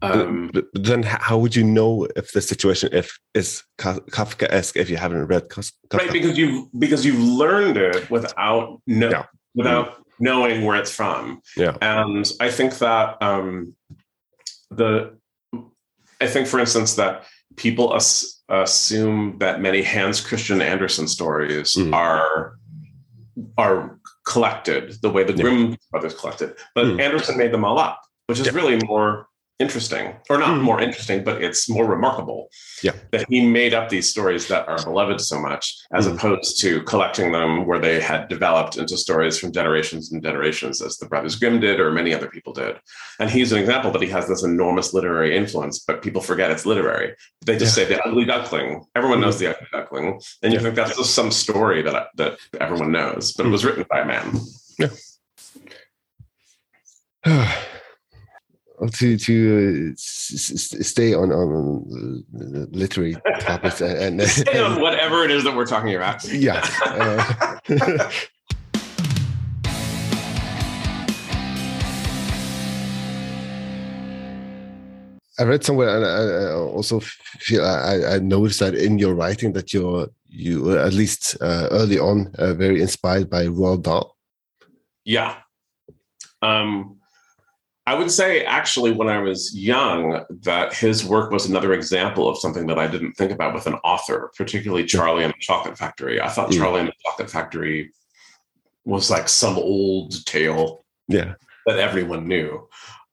[0.02, 4.76] Um, but, but then how would you know if the situation if is Ka- Kafka-esque
[4.76, 5.72] if you haven't read Kafka?
[5.94, 9.24] right because you because you've learned it without no, Yeah.
[9.54, 11.76] without knowing where it's from Yeah.
[11.80, 13.74] and i think that um
[14.70, 15.16] the
[16.20, 17.24] i think for instance that
[17.56, 21.94] people as, assume that many hans christian andersen stories Mm.
[21.94, 22.56] are
[23.58, 25.42] are collected the way the Yeah.
[25.42, 27.00] grimm brothers collected but Mm.
[27.00, 28.52] andersen made them all up which is Yeah.
[28.54, 29.26] really more
[29.62, 30.62] interesting, or not Hmm.
[30.70, 32.40] more interesting, but it's more remarkable.
[32.82, 32.92] Yeah.
[33.12, 35.64] That he made up these stories that are beloved so much,
[35.98, 36.12] as Hmm.
[36.14, 40.98] opposed to collecting them where they had developed into stories from generations and generations, as
[40.98, 42.74] the Brothers Grimm did, or many other people did.
[43.20, 46.66] And he's an example that he has this enormous literary influence, but people forget it's
[46.66, 47.14] literary.
[47.46, 48.84] They just say the ugly duckling.
[48.96, 50.62] Everyone knows the ugly duckling, and you Yeah.
[50.64, 54.04] think that's just some story that that everyone knows, but it was written by a
[54.06, 54.26] man.
[54.80, 54.90] Well,
[58.90, 65.24] to to uh, s- stay on on uh, literary topics and, and Stay on whatever
[65.24, 66.24] it is that we're talking about.
[66.32, 66.66] yeah.
[66.84, 68.10] Uh,
[75.38, 79.54] I read somewhere, and I, I also feel I, I noticed that in your writing
[79.54, 84.16] that you're you were at least uh, early on uh, very inspired by Roald Dahl.
[85.04, 85.36] Yeah.
[86.42, 87.01] Um,
[87.86, 92.38] I would say actually when I was young that his work was another example of
[92.38, 96.20] something that I didn't think about with an author, particularly Charlie and the Chocolate Factory.
[96.20, 96.58] I thought Mm.
[96.58, 97.92] Charlie and the Chocolate Factory
[98.84, 101.34] was like some old tale Yeah.
[101.66, 102.68] that everyone knew.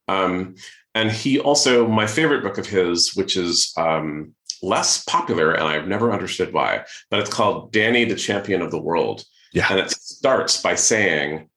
[0.08, 0.55] Um,
[0.93, 5.88] and he also, my favorite book of his, which is um, less popular, and I've
[5.88, 9.23] never understood why, but it's called Danny, the Champion of the World.
[9.53, 9.67] Yeah.
[9.69, 11.49] And it starts by saying,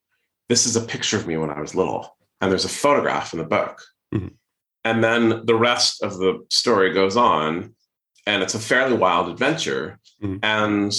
[0.48, 2.16] This is a picture of me when I was little.
[2.42, 3.81] And there's a photograph in the book.
[4.12, 4.33] Mhm.
[4.85, 7.74] And then the rest of the story goes on,
[8.26, 10.00] and it's a fairly wild adventure.
[10.22, 10.40] Mhm.
[10.42, 10.92] And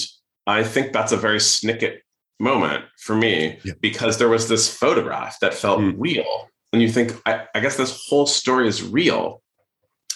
[0.48, 2.00] I think that's a very Snicket
[2.40, 3.74] moment for me Yeah.
[3.82, 5.96] because there was this photograph that felt Mm.
[5.98, 6.50] real.
[6.72, 9.42] And you think, I, I guess this whole story is real.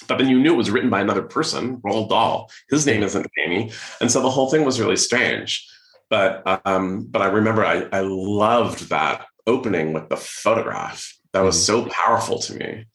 [0.08, 2.50] But then you knew it was written by another person, Roald Dahl.
[2.70, 3.72] His name isn't Danny.
[4.02, 5.68] And so the whole thing was really strange.
[6.10, 11.14] But um, but I remember I, I loved that opening with the photograph.
[11.38, 12.86] That was so powerful to me.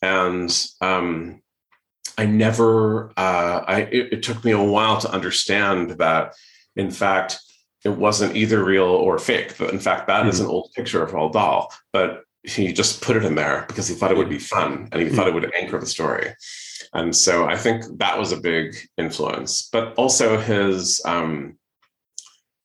[0.00, 0.50] And
[0.80, 1.42] um,
[2.16, 6.32] I never uh, I it, it took me a while to understand that
[6.74, 7.38] in fact
[7.84, 9.58] it wasn't either real or fake.
[9.58, 11.70] But in fact, that is an old picture of Roald Dahl.
[11.92, 15.02] But he just put it in there because he thought it would be fun and
[15.02, 16.34] he thought it would anchor the story.
[16.94, 19.68] And so I think that was a big influence.
[19.70, 21.58] But also his um,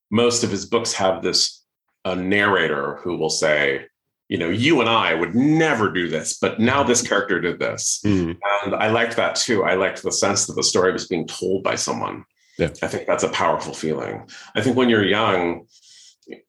[0.10, 1.66] most of his books have this
[2.06, 3.88] a narrator who will say,
[4.30, 8.02] you know, you and I would never do this, but now this character did this.
[8.04, 8.38] Mm.
[8.66, 9.64] And I liked that too.
[9.64, 12.26] I liked the sense that the story was being told by someone.
[12.58, 12.70] Yeah.
[12.82, 14.28] I think that's a powerful feeling.
[14.56, 15.68] I think when you're young,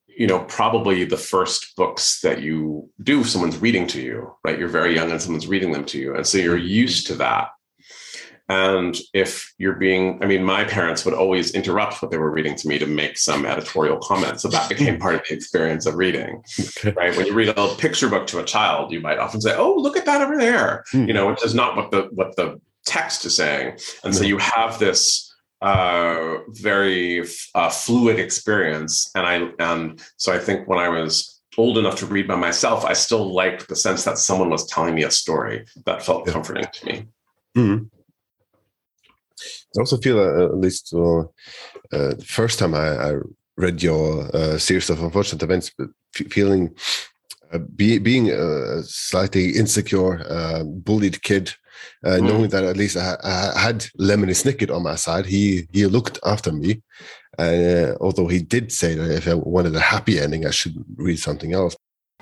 [0.09, 4.59] you know, probably the first books that you do, someone's reading to you, right?
[4.59, 6.17] You're very young and someone's reading them to you.
[6.17, 7.51] And so you're used to that.
[8.51, 12.55] And if you're being, I mean, my parents would always interrupt what they were reading
[12.57, 14.41] to me to make some editorial comment.
[14.41, 16.93] So that became part of the experience of reading, Okay.
[16.93, 17.15] right?
[17.17, 19.97] When you read a picture book to a child, you might often say, "Oh, look
[19.99, 21.05] at that over there," Hmm.
[21.07, 23.79] you know, which is not what the what the text is saying.
[24.03, 25.31] And so you have this
[25.61, 29.11] uh, very uh, fluid experience.
[29.15, 32.85] And I and so I think when I was old enough to read by myself,
[32.85, 36.33] I still liked the sense that someone was telling me a story that felt Yeah.
[36.33, 37.07] comforting to me.
[37.57, 37.91] Mm.
[39.79, 41.25] I also feel uh, at least uh, uh,
[41.93, 43.14] the first time I, I
[43.57, 45.71] read your uh, series of unfortunate events,
[46.12, 46.75] feeling
[47.53, 51.55] uh, be, being a slightly insecure, uh, bullied kid,
[52.05, 52.27] uh, Mm.
[52.27, 55.27] knowing that at least I, I had Lemony Snicket on my side.
[55.27, 56.83] He he looked after me,
[57.38, 61.21] uh, although he did say that if I wanted a happy ending, I should read
[61.21, 61.77] something else.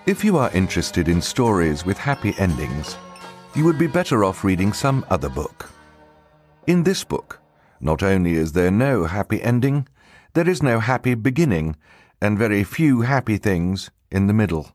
[0.07, 2.97] If you are interested in stories with happy endings,
[3.55, 5.71] you would be better off reading some other book.
[6.67, 7.41] In this book,
[7.81, 9.89] not only is there no happy ending,
[10.35, 11.77] there is no happy beginning,
[12.21, 14.73] and very few happy things in the middle.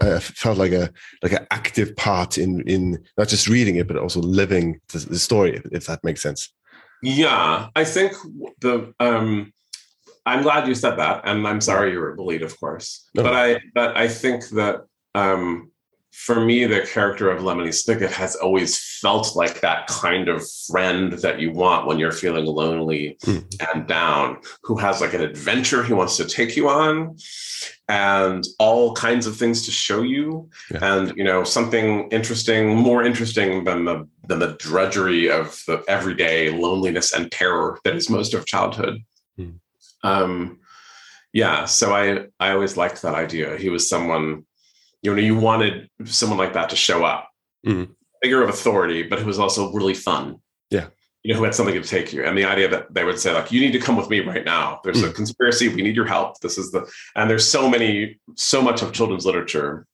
[0.00, 0.90] I felt like a
[1.22, 5.18] like an active part in in not just reading it but also living the, the
[5.18, 6.52] story, if, if that makes sense.
[7.02, 8.12] Yeah, I think
[8.60, 9.52] the um
[10.26, 13.08] I'm glad you said that, and I'm sorry you were bullied, of course.
[13.14, 13.22] No.
[13.22, 15.70] But I but I think that um
[16.16, 21.12] for me, the character of Lemony Snicket has always felt like that kind of friend
[21.14, 23.38] that you want when you're feeling lonely Hmm.
[23.74, 27.16] and down, who has like an adventure he wants to take you on
[27.88, 30.78] and all kinds of things to show you Yeah.
[30.82, 36.48] and you know something interesting more interesting than the than the drudgery of the everyday
[36.50, 38.94] loneliness and terror that is most of childhood
[39.36, 39.50] Hmm.
[40.02, 40.58] um
[41.34, 42.04] yeah so i
[42.40, 44.46] i always liked that idea he was someone
[45.04, 47.28] you know you wanted someone like that to show up
[47.66, 47.90] Mhm.
[48.22, 50.40] figure of authority but who was also really fun
[50.70, 50.86] Yeah.
[51.22, 53.32] you know who had something to take you and the idea that they would say
[53.32, 56.06] like you need to come with me right now there's a conspiracy we need your
[56.06, 59.86] help this is the and there's so many so much of children's literature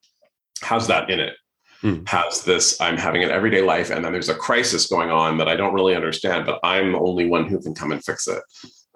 [0.62, 1.34] has that in it
[1.82, 2.08] mm.
[2.08, 5.48] has this I'm having an everyday life, and then there's a crisis going on that
[5.48, 8.42] I don't really understand, but I'm the only one who can come and fix it.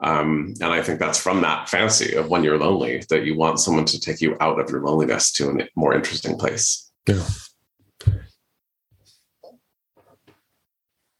[0.05, 3.59] Um, and I think that's from that fantasy of when you're lonely that you want
[3.59, 6.93] someone to take you out of your loneliness to a more interesting place.
[7.09, 7.25] Yeah.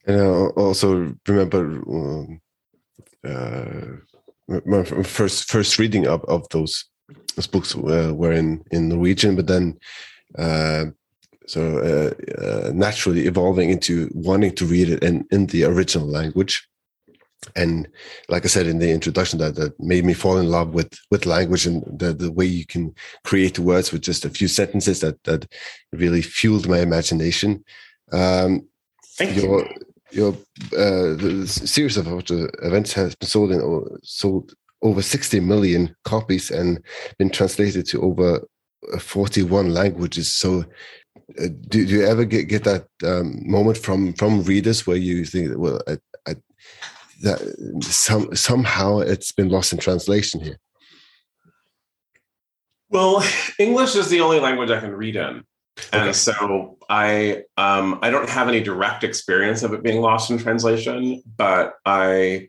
[0.05, 2.41] And I also remember um,
[3.27, 6.85] uh, my first first reading of, of those
[7.35, 9.79] those books uh, were in in Norwegian, but then
[10.37, 10.85] uh,
[11.47, 16.67] so uh, uh, naturally evolving into wanting to read it in in the original language.
[17.55, 17.87] And
[18.29, 21.25] like I said in the introduction, that that made me fall in love with with
[21.25, 22.93] language and the the way you can
[23.23, 25.47] create words with just a few sentences that that
[25.91, 27.63] really fueled my imagination.
[28.11, 28.67] Um,
[29.17, 29.75] Thank your, you
[30.11, 30.37] your
[30.77, 36.81] uh, series of events has been sold in sold over 60 million copies and
[37.17, 38.47] been translated to over
[38.93, 40.33] uh, 41 languages.
[40.33, 40.63] So,
[41.39, 45.25] uh, do, do, you ever get, get that um, moment from from readers where you
[45.25, 46.35] think, well, I, I,
[47.25, 50.57] that some somehow it's been lost in translation here?
[52.89, 53.23] Well,
[53.59, 55.43] English is the only language I can read in.
[55.77, 56.07] Okay.
[56.07, 60.37] And so I um, I don't have any direct experience of it being lost in
[60.37, 62.47] translation, but I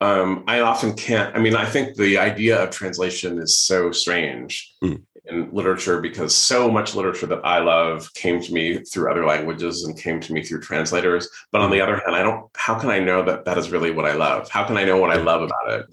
[0.00, 1.36] um, I often can't.
[1.36, 5.00] I mean, I think the idea of translation is so strange mm.
[5.26, 9.84] In literature because so much literature that I love came to me through other languages
[9.84, 11.28] and came to me through translators.
[11.52, 12.48] But on the other hand, I don't.
[12.56, 14.48] How can I know that that is really what I love?
[14.48, 15.86] How can I know what I love about it?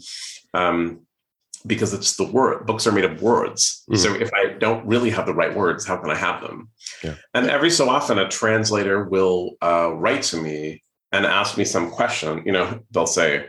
[0.53, 1.01] Um,
[1.65, 3.97] because it's the word books are made of words mm.
[3.97, 6.69] so if i don't really have the right words how can i have them
[7.03, 7.15] yeah.
[7.33, 11.89] and every so often a translator will uh, write to me and ask me some
[11.89, 13.45] question you know they'll say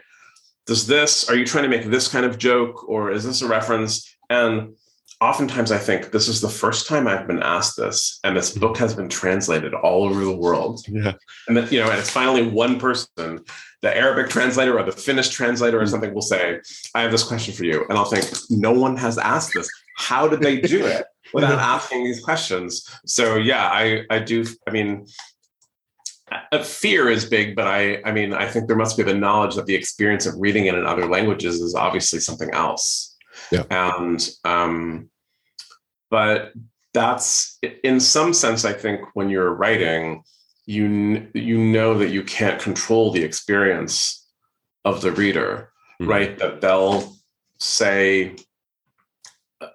[0.67, 3.47] does this are you trying to make this kind of joke or is this a
[3.47, 4.75] reference and
[5.21, 8.77] oftentimes I think this is the first time I've been asked this, and this book
[8.79, 10.85] has been translated all over the world.
[10.89, 11.15] Yeah.
[11.49, 13.07] And then, you know, and it's finally one person,
[13.83, 15.89] the Arabic translator or the Finnish translator or mm.
[15.89, 16.61] something will say,
[16.95, 17.85] I have this question for you.
[17.89, 19.69] And I'll think, no one has asked this.
[19.97, 22.89] How did they do it without asking these questions?
[23.05, 25.07] So yeah, I I do I mean
[26.63, 29.67] fear is big, but I I mean I think there must be the knowledge that
[29.67, 33.08] the experience of reading it in other languages is obviously something else.
[33.51, 33.65] Yeah.
[33.71, 35.11] And um,
[36.11, 36.53] but
[36.95, 40.23] that's in some sense, I think when you're writing,
[40.67, 44.27] you you know that you can't control the experience
[44.85, 45.71] of the reader,
[46.01, 46.11] mm-hmm.
[46.11, 46.39] right?
[46.39, 47.15] That they'll
[47.59, 48.37] say,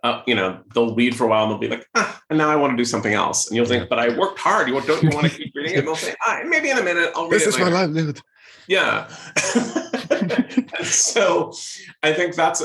[0.03, 2.49] uh, you know, they'll read for a while and they'll be like, ah, and now
[2.49, 3.47] I want to do something else.
[3.47, 4.67] And you'll think, but I worked hard.
[4.67, 5.79] You don't you want to keep reading it?
[5.79, 7.45] And they'll say, ah, maybe in a minute I'll read this it.
[7.45, 8.21] This is my livelihood.
[8.67, 9.07] Yeah.
[10.83, 11.53] so
[12.01, 12.63] I think that's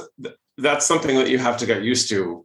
[0.58, 2.44] that's something that you have to get used to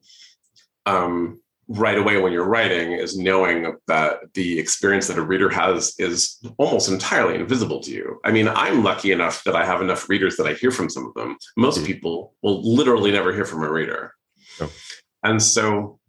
[0.86, 5.96] um, right away when you're writing is knowing that the experience that a reader has
[5.98, 8.20] is almost entirely invisible to you.
[8.24, 11.08] I mean, I'm lucky enough that I have enough readers that I hear from some
[11.08, 11.38] of them.
[11.58, 11.88] Most mm-hmm.
[11.88, 14.14] people will literally never hear from a reader.
[14.60, 14.72] Oh.
[15.24, 16.00] And so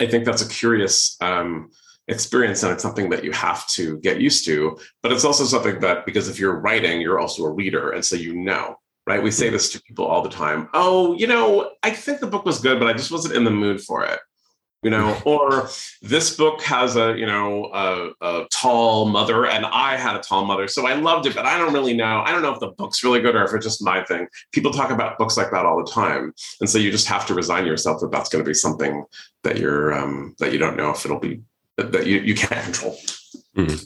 [0.00, 1.70] I think that's a curious um,
[2.08, 4.78] experience and it's something that you have to get used to.
[5.02, 7.90] But it's also something that because if you're writing, you're also a reader.
[7.90, 8.76] And so you know
[9.06, 9.22] right?
[9.22, 10.68] We say this to people all the time.
[10.74, 13.50] Oh, you know, I think the book was good, but I just wasn't in the
[13.50, 14.20] mood for it.
[14.82, 15.68] You know, or
[16.02, 20.44] this book has a you know a, a, tall mother, and I had a tall
[20.44, 22.22] mother, so I loved it, but I don't really know.
[22.24, 24.26] I don't know if the book's really good or if it's just my thing.
[24.52, 27.34] People talk about books like that all the time, and so you just have to
[27.34, 29.04] resign yourself that that's going to be something
[29.42, 31.40] that you're um, that you don't know if it'll be
[31.76, 32.96] that you you can't control.
[33.56, 33.84] Mm-hmm.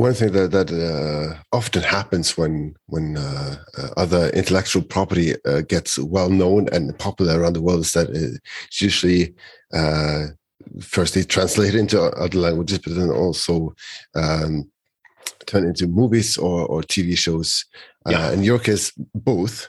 [0.00, 5.60] One thing that that uh, often happens when when uh, uh, other intellectual property uh,
[5.62, 9.34] gets well known and popular around the world is that it's usually
[9.74, 10.26] uh,
[10.80, 13.74] firstly translated into other languages, but then also
[14.14, 14.70] um,
[15.46, 17.64] turned into movies or, or TV shows.
[18.06, 18.32] Uh, yeah.
[18.32, 19.68] in your case, both.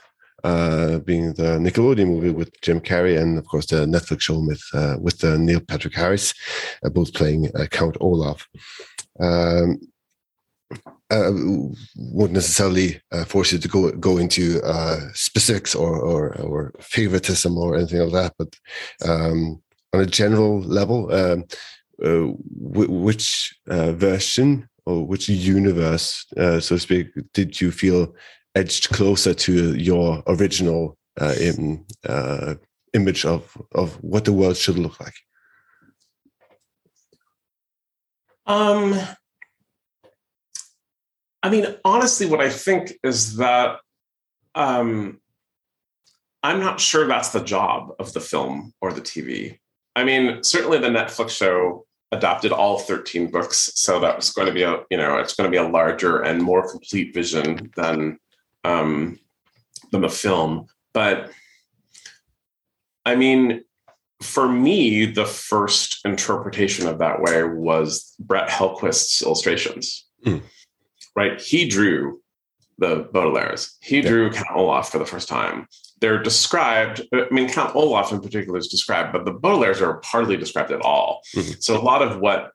[1.08, 4.64] being the Nickelodeon movie with Jim Carrey and of course the Netflix show with
[5.06, 6.34] with Neil Patrick Harris,
[6.98, 7.40] both playing
[7.78, 8.48] Count Olaf
[9.22, 9.80] um,
[11.10, 11.30] uh,
[11.96, 17.56] won't necessarily uh, force you to go go into uh, specifics or, or, or favoritism
[17.58, 18.34] or anything like that.
[18.38, 19.62] But um,
[19.92, 21.44] on a general level, um,
[22.02, 28.14] uh, which uh, version or which universe, uh, so to speak, did you feel
[28.54, 30.96] edged closer to your original
[31.38, 31.84] in,
[32.94, 35.14] image of of what the world should look like?
[38.46, 38.98] Um,
[41.42, 43.78] I mean, honestly, what I think is that
[44.54, 45.20] um,
[46.42, 49.58] I'm not sure that's the job of the film or the TV.
[49.94, 54.54] I mean, certainly the Netflix show adopted all 13 books, so that was going to
[54.54, 58.18] be a you know it's going to be a larger and more complete vision than
[58.64, 59.18] um,
[59.90, 60.66] than the film.
[60.92, 61.30] But
[63.04, 63.64] I mean,
[64.22, 70.06] for me, the first interpretation of that way was Brett Helquist's illustrations.
[70.24, 70.42] Mm.
[71.14, 72.20] Right, he drew
[72.78, 73.74] the Baudelaires.
[73.82, 75.66] He drew Count Olaf for the first time.
[76.00, 77.02] They're described.
[77.12, 80.80] I mean, Count Olaf in particular is described, but the Baudelaires are hardly described at
[80.80, 81.22] all.
[81.36, 81.62] Mhm.
[81.62, 82.50] So a lot of what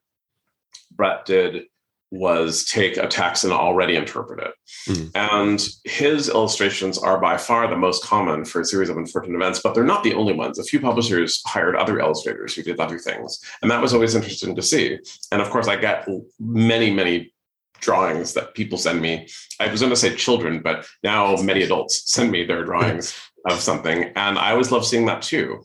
[0.91, 1.65] Brett did
[2.09, 4.53] was take a text and already interpret it.
[4.87, 5.11] Mhm.
[5.15, 9.59] And his illustrations are by far the most common for a series of unfortunate events,
[9.61, 10.57] but they're not the only ones.
[10.57, 13.39] A few publishers hired other illustrators who did other things.
[13.61, 14.97] And that was always interesting to see.
[15.31, 16.07] And of course, I get
[16.39, 17.33] many, many
[17.81, 19.27] drawings that people send me.
[19.59, 23.13] I was going to say children, but now many adults send me their drawings
[23.45, 24.11] of something.
[24.15, 25.63] And I always love seeing that too.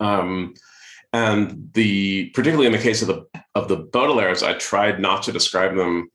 [0.00, 0.54] Um,
[1.12, 5.32] and the particularly in the case of the of the Baudelaires, I tried not to
[5.32, 6.08] describe them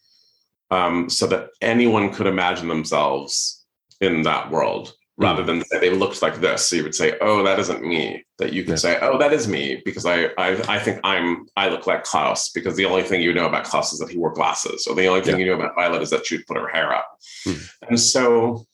[0.71, 3.65] um, so that anyone could imagine themselves
[4.01, 6.67] in that world rather than say they looked like this.
[6.67, 8.75] So you would say, "Oh, that isn't me." That you could Yeah.
[8.75, 12.49] say, "Oh, that is me," because I, I I think I'm I look like Klaus
[12.49, 15.07] because the only thing you know about Klaus is that he wore glasses, or the
[15.07, 17.07] only thing you know about Violet is that she'd put her hair up.
[17.45, 17.53] Hmm.
[17.89, 18.65] And so,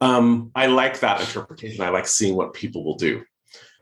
[0.00, 1.82] um, I like that interpretation.
[1.84, 3.24] I like seeing what people will do.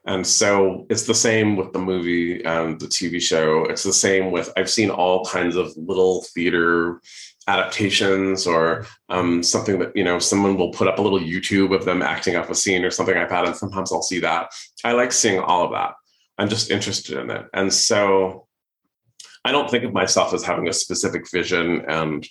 [0.06, 3.64] And so it's the same with the movie and the TV show.
[3.64, 7.00] It's the same with, I've seen all kinds of little theater
[7.48, 11.86] adaptations or um, something that, you know, someone will put up a little YouTube of
[11.86, 13.46] them acting up a scene or something like that.
[13.46, 14.50] And sometimes I'll see that.
[14.84, 15.94] I like seeing all of that.
[16.36, 17.46] I'm just interested in it.
[17.54, 18.46] And so
[19.44, 21.82] I don't think of myself as having a specific vision.
[21.88, 22.26] And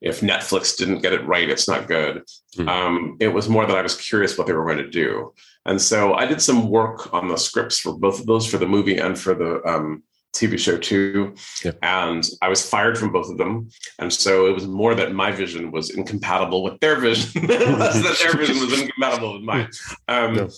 [0.00, 2.22] if Netflix didn't get it right, it's not good.
[2.56, 2.68] Hmm.
[2.68, 5.32] Um, it was more that I was curious what they were going to do.
[5.64, 8.68] And so I did some work on the scripts for both of those, for the
[8.68, 10.02] movie and for the um,
[10.34, 11.34] TV show too.
[11.64, 11.72] Yeah.
[11.82, 13.70] And I was fired from both of them.
[13.98, 18.36] And so it was more that my vision was incompatible with their vision, that their
[18.36, 19.68] vision was incompatible with mine.
[20.08, 20.48] Um.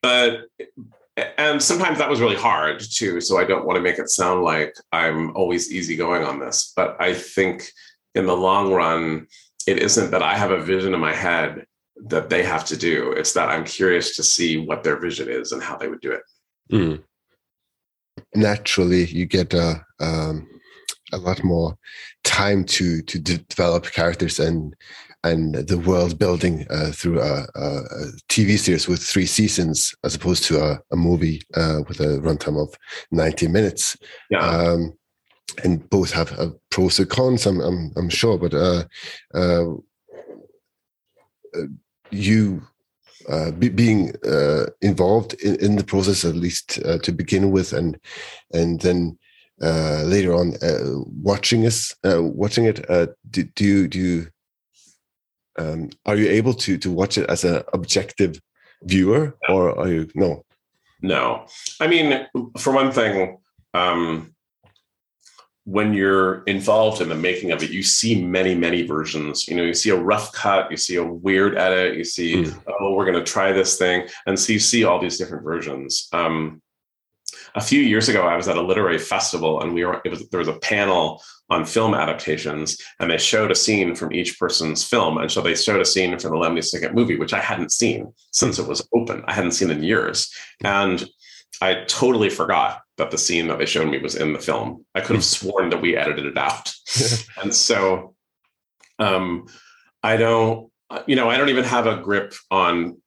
[0.00, 0.42] But
[1.36, 3.20] and sometimes that was really hard too.
[3.20, 6.72] So I don't want to make it sound like I'm always easygoing on this.
[6.76, 7.70] But I think
[8.18, 9.26] in the long run,
[9.66, 11.64] it isn't that I have a vision in my head
[12.06, 13.12] that they have to do.
[13.12, 16.12] It's that I'm curious to see what their vision is and how they would do
[16.12, 16.22] it.
[16.72, 17.02] Mm.
[18.34, 20.46] Naturally, you get a um,
[21.12, 21.76] a lot more
[22.24, 24.74] time to to de- develop characters and
[25.24, 30.14] and the world building uh, through a, a, a TV series with three seasons as
[30.14, 32.74] opposed to a, a movie uh, with a runtime of
[33.10, 33.96] ninety minutes.
[34.30, 34.40] Yeah.
[34.40, 34.97] Um,
[35.64, 36.32] and both have
[36.70, 38.84] pros and cons, I'm I'm, I'm sure, but uh,
[39.34, 39.72] uh,
[41.54, 41.66] uh,
[42.10, 42.62] you
[43.28, 47.72] uh, be, being uh, involved in, in the process at least uh, to begin with,
[47.72, 47.98] and
[48.54, 49.18] and then
[49.62, 52.86] uh, later on uh, watching us watching it.
[53.30, 54.26] Do, do you do you
[55.58, 58.40] um, are you able to to watch it as an objective
[58.82, 60.44] viewer, or are you no?
[61.00, 61.46] No.
[61.80, 62.26] I mean,
[62.58, 63.38] for one thing,
[63.74, 64.34] um,
[65.68, 69.46] when you're involved in the making of it, you see many, many versions.
[69.46, 72.62] You know, you see a rough cut, you see a weird edit, you see, Mm.
[72.80, 74.08] oh, we're going to try this thing.
[74.26, 76.08] And so you see all these different versions.
[76.14, 76.62] Um,
[77.54, 80.26] a few years ago, I was at a literary festival and we were, it was,
[80.30, 84.82] there was a panel on film adaptations and they showed a scene from each person's
[84.82, 85.18] film.
[85.18, 88.10] And so they showed a scene from the Lemony Snicket movie, which I hadn't seen
[88.32, 89.22] since it was open.
[89.26, 90.32] I hadn't seen in years.
[90.64, 91.06] And
[91.60, 94.84] I totally forgot that the scene that they showed me was in the film.
[94.94, 96.72] I could have sworn that we edited it out.
[97.42, 98.14] and so
[98.98, 99.46] um,
[100.02, 100.70] I don't,
[101.06, 103.00] you know, I don't even have a grip on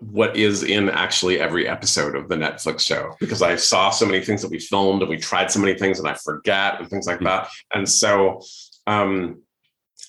[0.00, 4.24] what is in actually every episode of the Netflix show because I saw so many
[4.24, 7.06] things that we filmed and we tried so many things and I forget and things
[7.06, 7.24] like Hmm.
[7.24, 7.48] that.
[7.74, 8.40] And so
[8.86, 9.42] um,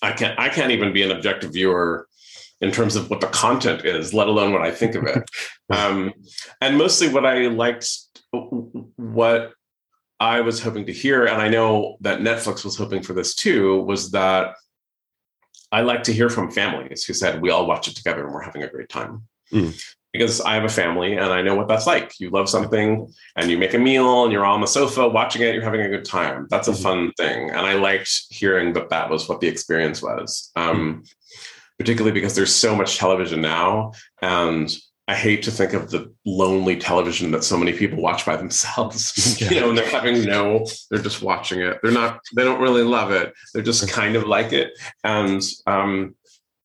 [0.02, 2.08] I can't I can't even be an objective viewer
[2.62, 5.24] in terms of what the content is, let alone what I think of it.
[5.70, 6.14] um,
[6.62, 7.90] and mostly what I liked,
[8.96, 9.54] what
[10.20, 13.82] I was hoping to hear, and I know that Netflix was hoping for this too,
[13.82, 14.56] was that
[15.72, 18.42] I like to hear from families who said we all watch it together and we're
[18.42, 19.24] having a great time.
[19.52, 19.78] Mm.
[20.14, 22.14] Because I have a family and I know what that's like.
[22.22, 25.42] You love something and you make a meal and you're all on the sofa watching
[25.42, 26.48] it, you're having a good time.
[26.50, 26.84] That's a Mhm.
[26.84, 27.50] fun thing.
[27.50, 31.04] And I liked hearing that that was what the experience was, um,
[31.78, 33.92] particularly because there's so much television now.
[34.22, 34.74] And
[35.08, 39.40] I hate to think of the lonely television that so many people watch by themselves.
[39.52, 41.78] You know, and they're having no, they're just watching it.
[41.84, 43.34] They're not, they don't really love it.
[43.54, 44.72] They're just kind of like it.
[45.04, 46.16] And um,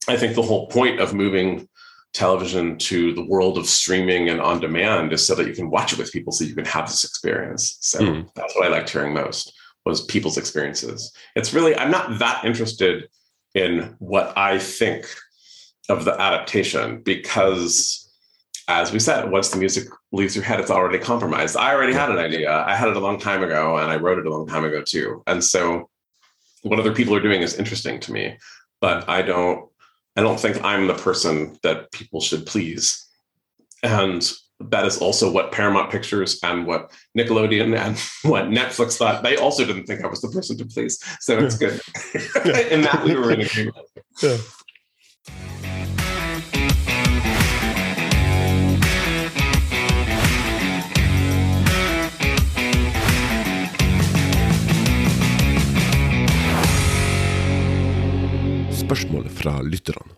[0.09, 1.69] I think the whole point of moving
[2.15, 5.93] television to the world of streaming and on demand is so that you can watch
[5.93, 7.77] it with people so you can have this experience.
[7.81, 8.29] So Mm.
[8.35, 9.53] that's what I liked hearing most
[9.85, 11.13] was people's experiences.
[11.37, 13.09] It's really I'm not that interested
[13.55, 15.07] in what I think
[15.89, 18.00] of the adaptation because
[18.69, 21.57] as we said, once the music leaves your head, it's already compromised.
[21.57, 22.53] I already had an idea.
[22.53, 24.83] I had it a long time ago and I wrote it a long time ago
[24.83, 25.23] too.
[25.27, 25.89] And so
[26.63, 28.39] what other people are doing is interesting to me,
[28.81, 29.69] but I don't
[30.17, 33.07] I don't think I'm the person that people should please.
[33.83, 34.31] And
[34.61, 37.99] that is also what Paramount Pictures and what Nickelodeon and
[38.31, 39.23] what Netflix thought.
[39.23, 41.03] They also didn't think I was the person to please.
[41.21, 41.81] So it's good.
[42.71, 43.77] In that we were in agreement.
[44.23, 44.37] Yeah.
[58.91, 60.15] Spørsmål fra lytterne.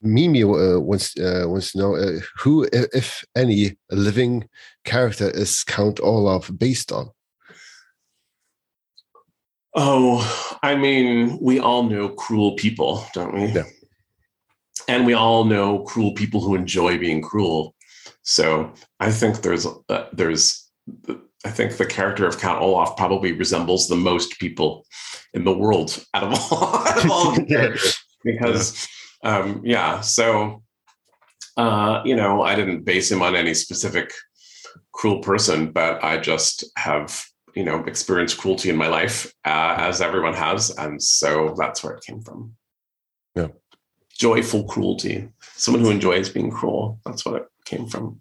[0.00, 4.44] Mimi uh, wants, uh, wants to know uh, who, if any, living
[4.84, 7.10] character is Count Olaf based on?
[9.74, 10.22] Oh,
[10.62, 13.46] I mean, we all know cruel people, don't we?
[13.46, 13.64] Yeah.
[14.86, 17.74] And we all know cruel people who enjoy being cruel.
[18.22, 20.65] So I think there's uh, there's
[21.44, 24.84] I think the character of Count Olaf probably resembles the most people
[25.34, 27.96] in the world out of all, out of all the characters.
[28.24, 28.88] Because
[29.22, 30.00] um, yeah.
[30.00, 30.62] So
[31.56, 34.12] uh, you know, I didn't base him on any specific
[34.92, 37.24] cruel person, but I just have
[37.54, 41.94] you know experienced cruelty in my life uh, as everyone has and so that's where
[41.94, 42.52] it came from.
[43.34, 43.48] Yeah.
[44.18, 45.28] joyful cruelty.
[45.56, 46.98] Someone who enjoys being cruel.
[47.04, 48.20] That's what it came from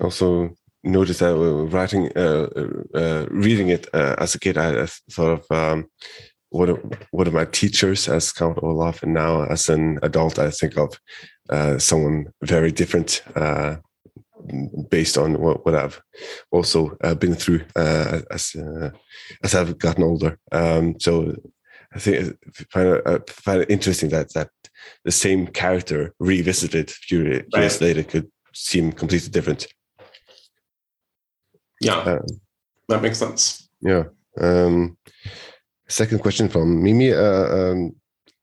[0.00, 2.48] also noticed that uh, writing, uh,
[2.98, 5.88] uh, reading it uh, as a kid, I, I thought of um,
[6.50, 6.78] one of
[7.10, 10.98] one of my teachers as Count Olaf, and now as an adult, I think of
[11.50, 13.76] uh, someone very different, uh,
[14.90, 16.00] based on what, what I've
[16.50, 18.90] also uh, been through uh, as uh,
[19.44, 20.38] as I've gotten older.
[20.50, 21.36] Um, so
[21.94, 24.50] I think I find it, I find it interesting that that
[25.04, 27.80] the same character revisited a few years Right.
[27.80, 29.66] later could seem completely different.
[31.80, 32.26] Yeah Um,
[32.88, 34.04] that makes sense yeah.
[34.38, 34.96] Um,
[35.88, 37.12] second question from Mimi.
[37.12, 37.96] Uh, um,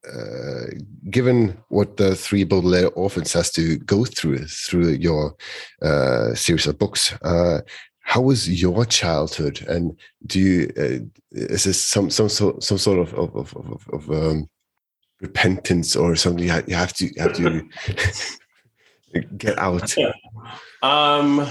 [0.08, 0.68] uh,
[1.10, 5.36] given what the three Baudelaire orphans has to go through through your
[5.82, 7.62] uh, series of books, uh,
[8.02, 9.66] how was your childhood?
[9.68, 11.00] And do you uh,
[11.32, 14.50] is this some some sort some sort of of of, of, of um,
[15.22, 17.68] repentance or something you you have to you have to
[19.38, 19.94] get out?
[20.82, 21.48] um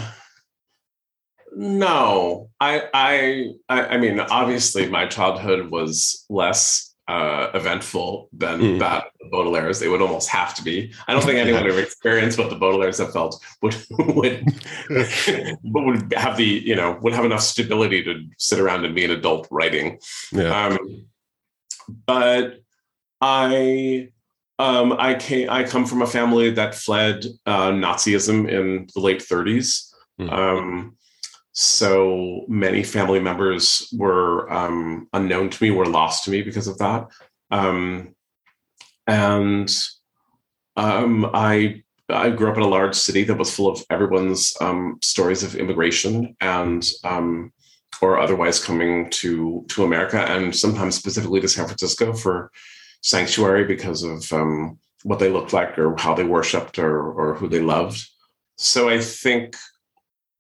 [1.59, 8.78] no I, I i i mean obviously my childhood was less uh eventful than Mm.
[8.80, 11.78] that of the baudelaires they would almost have to be i don't think anyone who
[11.78, 13.74] experienced what the baudelaires have felt would
[14.16, 14.44] would
[15.64, 19.11] would have the you know would have enough stability to sit around and be an
[19.12, 19.98] adult writing
[20.32, 20.66] Yeah.
[20.66, 21.07] um,
[22.07, 22.61] but
[23.20, 24.11] I
[24.59, 29.20] um, I came I come from a family that fled uh, Nazism in the late
[29.20, 29.90] 30s.
[30.18, 30.30] Hmm.
[30.30, 30.95] Um,
[31.59, 36.76] so many family members were um, unknown to me, were lost to me because of
[36.78, 37.09] that.
[37.50, 38.14] Um,
[39.07, 39.74] and
[40.76, 44.98] um, I I grew up in a large city that was full of everyone's um,
[45.02, 47.54] stories of immigration and um,
[48.02, 52.52] or otherwise coming to to America and sometimes specifically to San Francisco for
[53.00, 57.48] sanctuary because of um, what they looked like or how they worshipped or or who
[57.48, 58.07] they loved.
[58.57, 59.57] So I think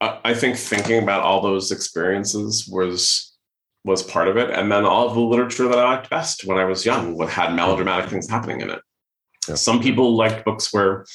[0.00, 3.36] I I think thinking about all those experiences was
[3.84, 6.58] was part of it, and then all of the literature that I liked best when
[6.58, 8.80] I was young, what had melodramatic things happening in it.
[9.48, 9.54] Yeah.
[9.54, 11.06] Some people liked books where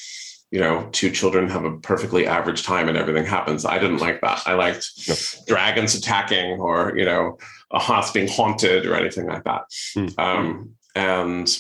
[0.52, 3.66] you know two children have a perfectly average time and everything happens.
[3.66, 4.44] I didn't like that.
[4.46, 5.16] I liked No.
[5.48, 7.38] dragons attacking or you know
[7.72, 9.64] a house being haunted or anything like that.
[9.94, 10.08] Hmm.
[10.18, 11.58] Um, and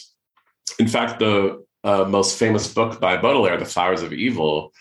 [0.79, 4.73] in fact, the uh, most famous book by Baudelaire, The Flowers of Evil,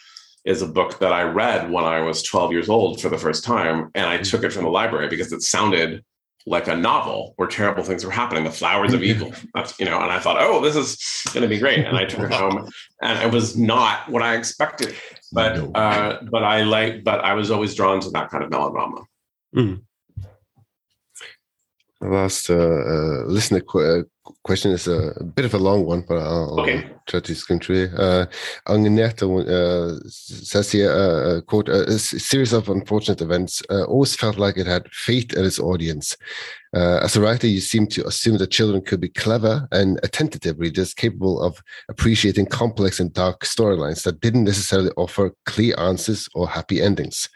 [0.44, 3.44] is a book that I read when I was 12 years old for the first
[3.44, 3.90] time.
[3.94, 6.04] And I took it from the library because it sounded
[6.46, 9.32] like a novel where terrible things were happening, The Flowers of Evil.
[9.78, 10.96] You know, and I thought, oh, this is
[11.34, 11.80] going to be great.
[11.84, 12.70] And I took it home
[13.02, 14.94] and it was not what I expected.
[15.32, 15.70] But, No.
[15.72, 19.02] uh, but I like, but I was always drawn to that kind of melodrama.
[19.52, 19.80] The
[22.08, 24.06] last uh, uh, listener qu-
[24.42, 26.84] question is a, a, bit of a long one, but I'll, okay.
[26.84, 27.94] I'll try to skim through it.
[27.94, 28.26] Uh,
[28.68, 34.56] Agneta uh, says here, uh, quote, a series of unfortunate events uh, always felt like
[34.56, 36.16] it had faith at its audience.
[36.74, 40.58] Uh, as a writer, you seem to assume that children could be clever and attentive
[40.58, 46.48] readers capable of appreciating complex and dark storylines that didn't necessarily offer clear answers or
[46.48, 47.28] happy endings.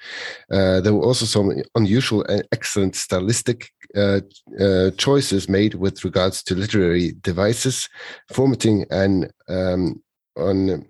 [0.52, 4.20] Uh, there were also some unusual and excellent stylistic uh,
[4.60, 7.88] uh, choices made with regards to literary devices,
[8.32, 10.02] formatting, and um,
[10.36, 10.86] on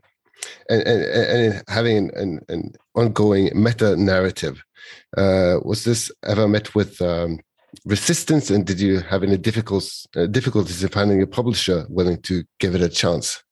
[0.69, 4.63] and, and, and having an, an, ongoing meta narrative.
[5.17, 7.41] Uh, was this ever met with um,
[7.85, 12.45] resistance, and did you have any difficulties uh, difficulties in finding a publisher willing to
[12.59, 13.43] give it a chance?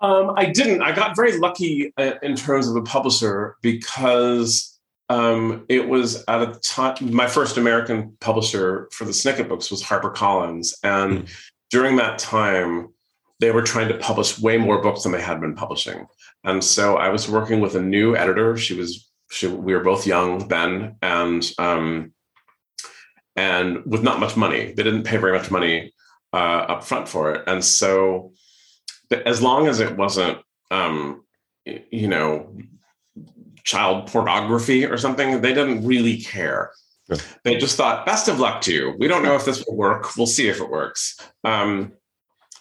[0.00, 0.82] Um, I didn't.
[0.82, 4.73] I got very lucky uh, in terms of a publisher because
[5.08, 9.82] um, it was at a time my first American publisher for the Snicket books was
[9.82, 11.30] HarperCollins, and mm.
[11.70, 12.88] during that time,
[13.40, 16.06] they were trying to publish way more books than they had been publishing.
[16.44, 18.56] And so I was working with a new editor.
[18.56, 22.12] She was she, we were both young then, and um,
[23.36, 24.72] and with not much money.
[24.72, 25.92] They didn't pay very much money
[26.32, 28.32] uh, up front for it, and so
[29.26, 30.38] as long as it wasn't
[30.70, 31.24] um,
[31.66, 32.56] you know
[33.64, 36.70] child pornography or something, they didn't really care.
[37.08, 37.16] Yeah.
[37.42, 38.94] They just thought, best of luck to you.
[38.98, 40.16] We don't know if this will work.
[40.16, 41.18] We'll see if it works.
[41.42, 41.92] Um,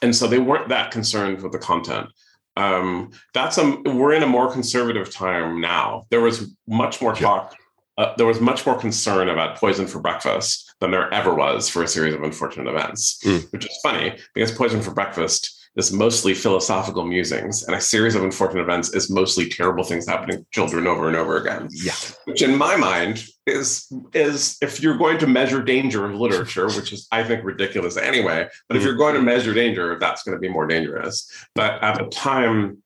[0.02, 2.10] and so they weren't that concerned with the content.
[2.56, 6.04] Um, that's a we're in a more conservative time now.
[6.12, 7.56] There was much more talk.
[7.98, 11.84] Uh, there was much more concern about poison for breakfast than there ever was for
[11.84, 13.52] a series of unfortunate events, mm.
[13.52, 18.24] which is funny because poison for breakfast is mostly philosophical musings, and a series of
[18.24, 21.68] unfortunate events is mostly terrible things happening to children over and over again.
[21.72, 21.96] Yeah.
[22.26, 26.94] Which in my mind is is if you're going to measure danger of literature, which
[26.94, 30.40] is I think ridiculous anyway, but if you're going to measure danger, that's going to
[30.40, 31.30] be more dangerous.
[31.56, 32.84] But at the time,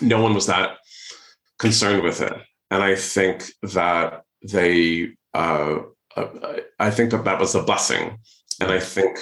[0.00, 0.78] no one was that
[1.58, 2.34] concerned with it.
[2.70, 5.80] And I think that they uh,
[6.16, 8.18] uh, I think that that was a blessing.
[8.60, 9.18] And I think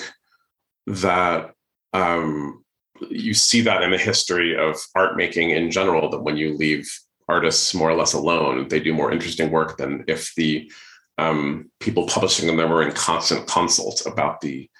[0.87, 1.53] that
[1.93, 2.65] um,
[3.11, 6.89] you see that in the history of art making in general that when you leave
[7.29, 10.71] artists more or less alone they do more interesting work than if the
[11.19, 14.71] um, people publishing them were in constant consult about the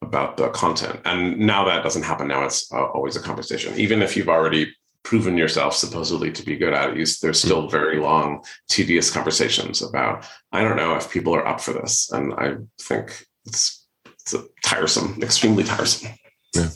[0.00, 0.98] about the content.
[1.04, 2.26] And now that doesn't happen.
[2.26, 3.78] Now it's uh, always a conversation.
[3.78, 7.48] Even if you've already proven yourself supposedly to be good at it there's hmm.
[7.48, 12.08] still very long tedious conversations about i don't know if people are up for this.
[12.12, 16.10] And i think it's, it's tiresome extremely tiresome.
[16.54, 16.68] Yeah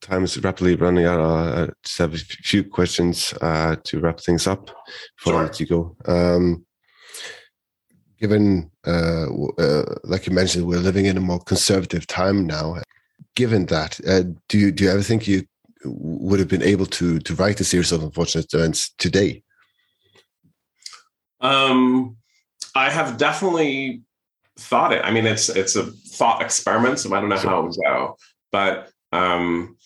[0.00, 1.20] time is rapidly running out.
[1.20, 4.66] I just have a few questions uh, to wrap things up
[5.16, 5.36] before sure.
[5.36, 5.96] I let you go.
[6.06, 6.66] Um,
[8.20, 9.26] given, uh,
[9.58, 12.76] uh, like you mentioned, we're living in a more conservative time now.
[13.34, 15.44] Given that, uh, do you do you ever think you
[15.84, 19.42] would have been able to to write a series of unfortunate events today?
[21.40, 22.16] Um,
[22.76, 24.02] I have definitely
[24.56, 25.04] thought it.
[25.04, 27.50] I mean, it's it's a thought experiment, so I don't know sure.
[27.50, 28.16] how it would go.
[28.54, 29.76] But um,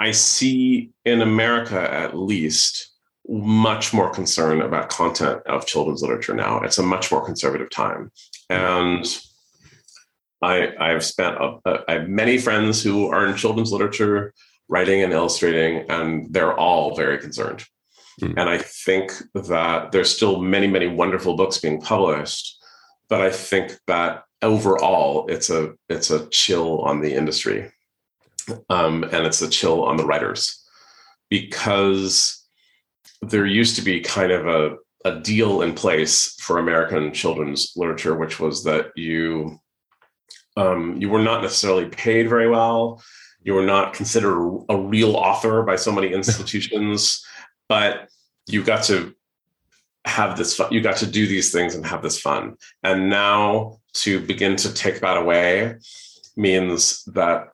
[0.00, 2.90] I see in America, at least,
[3.28, 6.60] much more concern about content of children's literature now.
[6.62, 8.10] It's a much more conservative time,
[8.50, 9.06] and
[10.42, 14.34] I, I've spent a, a, I have many friends who are in children's literature,
[14.68, 17.64] writing and illustrating, and they're all very concerned.
[18.20, 18.34] Mm.
[18.40, 22.58] And I think that there's still many, many wonderful books being published,
[23.08, 27.70] but I think that overall, it's a it's a chill on the industry
[28.70, 30.64] um, and it's a chill on the writers
[31.30, 32.44] because
[33.22, 38.14] there used to be kind of a, a deal in place for American children's literature,
[38.14, 39.58] which was that you
[40.56, 43.02] um, you were not necessarily paid very well.
[43.42, 47.24] You were not considered a real author by so many institutions,
[47.68, 48.08] but
[48.46, 49.14] you got to
[50.06, 50.72] have this fun.
[50.72, 52.56] You got to do these things and have this fun.
[52.82, 55.76] And now to begin to take that away
[56.36, 57.48] means that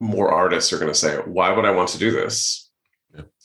[0.00, 2.70] more artists are going to say, why would I want to do this?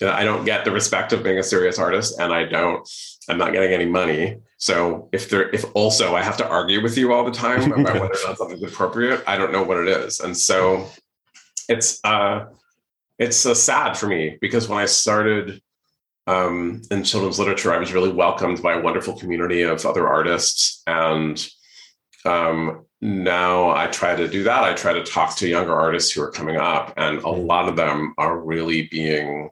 [0.02, 0.16] Yeah.
[0.16, 2.88] I don't get the respect of being a serious artist and I don't,
[3.30, 4.38] I'm not getting any money.
[4.58, 7.94] So if there, if also I have to argue with you all the time about
[7.94, 10.20] whether or not something's appropriate, I don't know what it is.
[10.20, 10.90] And so
[11.68, 12.46] it's, uh,
[13.20, 15.62] it's uh, sad for me because when I started
[16.26, 20.82] um, in children's literature, I was really welcomed by a wonderful community of other artists
[20.88, 21.48] and
[22.26, 24.64] um, now I try to do that.
[24.64, 27.46] I try to talk to younger artists who are coming up, and a mm-hmm.
[27.46, 29.50] lot of them are really being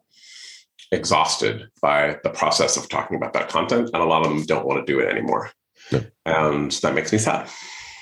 [0.92, 4.66] exhausted by the process of talking about that content, and a lot of them don't
[4.66, 5.52] want to do it anymore.
[5.92, 6.04] Yeah.
[6.26, 7.50] And that makes me sad.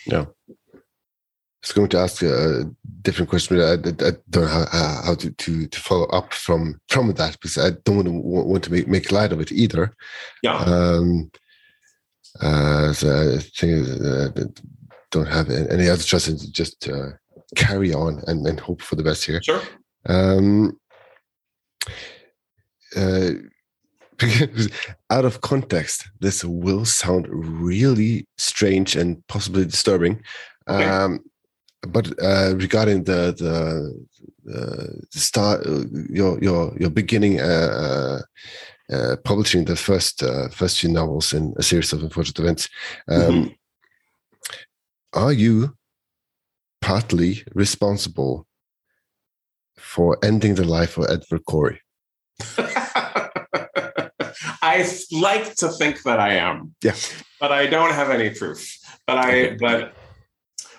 [0.07, 0.25] Yeah.
[0.49, 2.63] I was going to ask a
[3.01, 6.79] different question, but I, I don't know how, how to, to, to follow up from
[6.89, 9.95] from that because I don't want to, want to make, make light of it either.
[10.43, 10.57] Yeah.
[10.57, 11.31] Um,
[12.41, 14.29] uh, so I think uh,
[15.11, 17.11] don't have any other choice than to just uh,
[17.55, 19.41] carry on and, and hope for the best here.
[19.41, 19.61] Sure.
[20.07, 20.79] Um,
[22.95, 23.31] uh,
[24.17, 24.69] because
[25.09, 30.21] out of context, this will sound really strange and possibly disturbing.
[30.69, 30.85] Okay.
[30.85, 31.19] Um,
[31.87, 38.21] but uh, regarding the the, uh, the start, uh, your your your beginning uh,
[38.91, 42.69] uh, publishing the first uh, first few novels in a series of unfortunate events,
[43.07, 43.55] um, Mhm.
[45.13, 45.75] are you
[46.81, 48.45] partly responsible
[49.77, 51.81] for ending the life of Edward Gorey?
[54.61, 56.75] I like to think that I am.
[56.83, 56.95] Yeah.
[57.39, 58.77] But I don't have any proof.
[59.07, 59.57] But I Okay.
[59.59, 59.93] but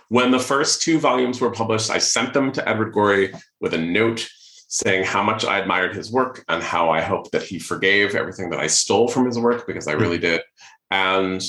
[0.08, 3.78] when the first two volumes were published, I sent them to Edward Gorey with a
[3.78, 4.28] note
[4.68, 8.50] saying how much I admired his work and how I hoped that he forgave everything
[8.50, 10.42] that I stole from his work because I really did.
[10.90, 11.42] And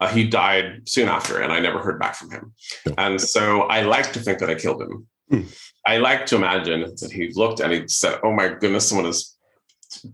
[0.00, 2.54] uh, he died soon after, and I never heard back from him.
[2.96, 5.06] And so I like to think that I killed him.
[5.30, 5.42] Hmm.
[5.86, 9.36] I like to imagine that he looked and he said, "Oh my goodness, someone has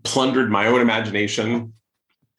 [0.03, 1.73] plundered my own imagination."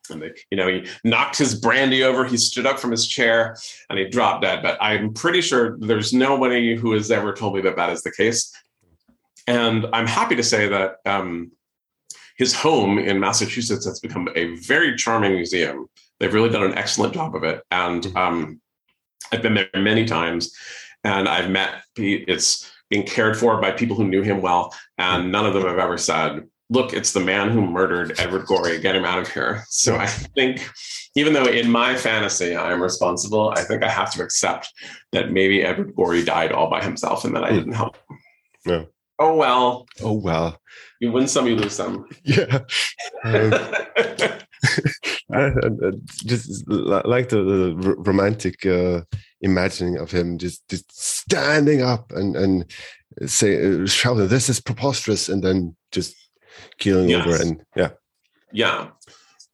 [0.10, 2.24] And they, you know, he knocked his brandy over.
[2.26, 3.58] He stood up from his chair
[3.90, 4.62] and he dropped dead.
[4.62, 8.12] But I'm pretty sure there's nobody who has ever told me that that is the
[8.12, 8.54] case.
[9.48, 11.52] And I'm happy to say that um,
[12.38, 15.88] his home in Massachusetts has become a very charming museum.
[16.20, 17.64] They've really done an excellent job of it.
[17.72, 18.62] And um,
[19.32, 20.54] I've been there many times
[21.04, 24.74] and I've met, pe- it's being cared for by people who knew him well.
[24.98, 28.80] And none of them have ever said, look, it's the man who murdered Edward Gorey,
[28.80, 29.64] get him out of here.
[29.70, 30.70] So I think,
[31.16, 34.72] even though in my fantasy I am responsible, I think I have to accept
[35.14, 37.56] that maybe Edward Gorey died all by himself and that I Hmm.
[37.56, 37.96] didn't help.
[37.96, 38.18] him.
[38.66, 38.84] Yeah.
[39.20, 40.60] Oh, well, Oh well,
[41.00, 42.08] you win some, you lose some.
[42.24, 42.60] yeah.
[43.24, 43.54] Um,
[45.30, 49.02] and, and just like the, the romantic uh,
[49.42, 52.66] imagining of him just, just standing up and and
[53.26, 56.16] say uh, shouting, "This is preposterous," and then just
[56.80, 57.26] keeling Yes.
[57.28, 57.90] over and yeah,
[58.52, 58.90] yeah.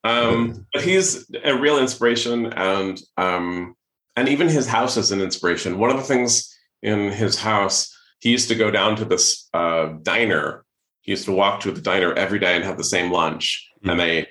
[0.06, 3.76] Um, but he's a real inspiration and um,
[4.18, 5.80] and even his house is an inspiration.
[5.80, 7.93] One of the things in his house,
[8.24, 10.64] he used to go down to this uh, diner.
[11.02, 13.70] He used to walk to the diner every day and have the same lunch.
[13.84, 14.28] And they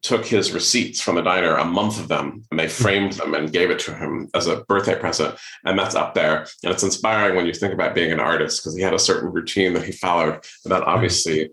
[0.00, 3.52] took his receipts from the diner, a month of them, and they framed them and
[3.52, 5.34] gave it to him as a birthday present.
[5.66, 6.46] And that's up there.
[6.62, 9.30] And it's inspiring when you think about being an artist because he had a certain
[9.30, 10.42] routine that he followed.
[10.64, 11.50] And that obviously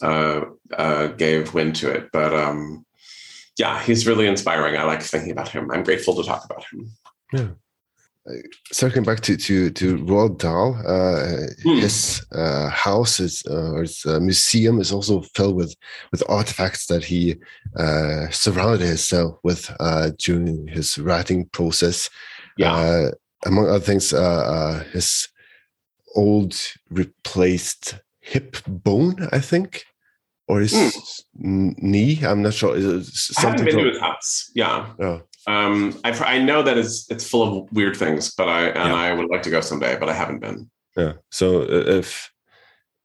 [0.00, 0.46] uh,
[0.78, 2.08] uh, gave wind to it.
[2.10, 2.86] But um,
[3.58, 4.78] yeah, he's really inspiring.
[4.78, 5.70] I like thinking about him.
[5.70, 6.90] I'm grateful to talk about him.
[8.72, 11.80] Circling back to to to Roald Dahl, uh, Hmm.
[11.80, 15.74] his uh, house is uh, or his uh, museum is also filled with
[16.12, 17.36] with artifacts that he
[17.76, 22.08] uh, surrounded himself with uh, during his writing process.
[22.56, 22.74] Yeah.
[22.74, 23.10] Uh,
[23.46, 25.28] among other things, uh, uh, his
[26.14, 26.54] old
[26.90, 29.84] replaced hip bone, I think,
[30.48, 30.88] or his Hmm.
[31.44, 32.20] n- knee.
[32.24, 32.76] I'm not sure.
[32.76, 34.50] It's I haven't something been to his house.
[34.54, 34.86] Yeah.
[35.00, 38.90] oh, Um, I, I know that it's, it's full of weird things, but I and
[38.90, 38.94] Yeah.
[38.94, 40.70] I would like to go someday, but I haven't been.
[40.96, 41.12] Yeah.
[41.30, 42.30] So uh, if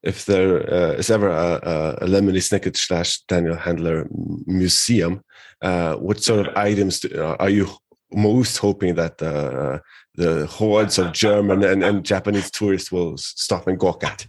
[0.04, 4.08] if there uh, is ever a, a, a Lemony Snicket slash Daniel Handler
[4.46, 5.22] museum,
[5.62, 7.68] uh, what sort of items do, uh, are you
[8.14, 9.80] most hoping that uh,
[10.16, 14.26] the hordes of German and, and Japanese tourists will stop and gawk at?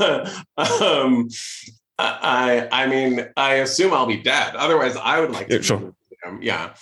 [0.56, 1.28] um,
[2.22, 4.54] I I mean, I assume I'll be dead.
[4.56, 5.52] Otherwise, I would like to.
[5.54, 5.78] Yeah, be sure.
[5.78, 5.94] in
[6.40, 6.44] the.
[6.44, 6.74] Yeah.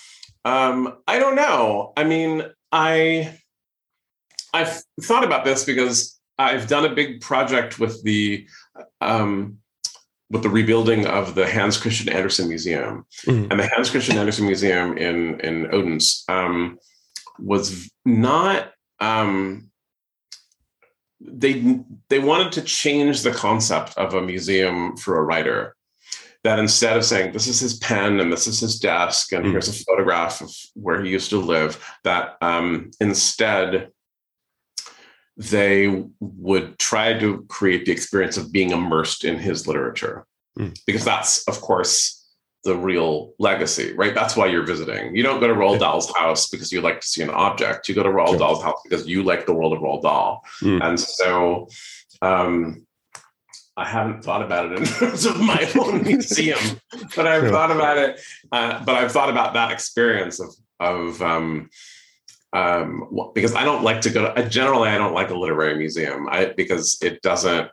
[0.44, 1.92] Um, I don't know.
[1.96, 2.42] I mean,
[2.72, 3.38] I
[4.54, 8.46] I've thought about this because I've done a big project with the
[9.00, 9.58] um,
[10.30, 13.50] with the rebuilding of the Hans Christian Andersen Museum, Mhm.
[13.50, 16.78] and the Hans Christian Andersen Museum in in Odense um,
[17.38, 18.72] was not.
[19.00, 19.69] Um,
[21.20, 25.76] they they wanted to change the concept of a museum for a writer
[26.44, 29.50] that instead of saying this is his pen and this is his desk and Mm.
[29.50, 33.90] here's a photograph of where he used to live that um, instead
[35.36, 40.26] they would try to create the experience of being immersed in his literature
[40.58, 40.76] Mm.
[40.86, 42.19] because that's of course
[42.64, 45.78] the real legacy right that's why you're visiting you don't go to Roald.
[45.80, 48.38] Dahl's house because you like to see an object you go to Roald Sure.
[48.38, 50.80] Dahl's house because you like the world of Roald Dahl Mm.
[50.86, 51.68] and so
[52.22, 52.86] um,
[53.78, 56.58] I haven't thought about it in terms of my own museum,
[57.16, 57.50] but I've Sure.
[57.50, 58.20] thought about it.
[58.52, 60.50] Uh, but I've thought about that experience of
[60.80, 61.70] of um,
[62.52, 64.38] um, because I don't like to go to.
[64.38, 66.28] I, generally, I don't like a literary museum.
[66.30, 67.70] I because it doesn't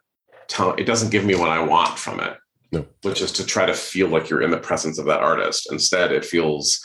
[0.47, 0.73] tell.
[0.75, 2.37] It doesn't give me what I want from it.
[2.71, 2.85] No.
[3.03, 5.71] which is to try to feel like you're in the presence of that artist.
[5.71, 6.79] Instead, it feels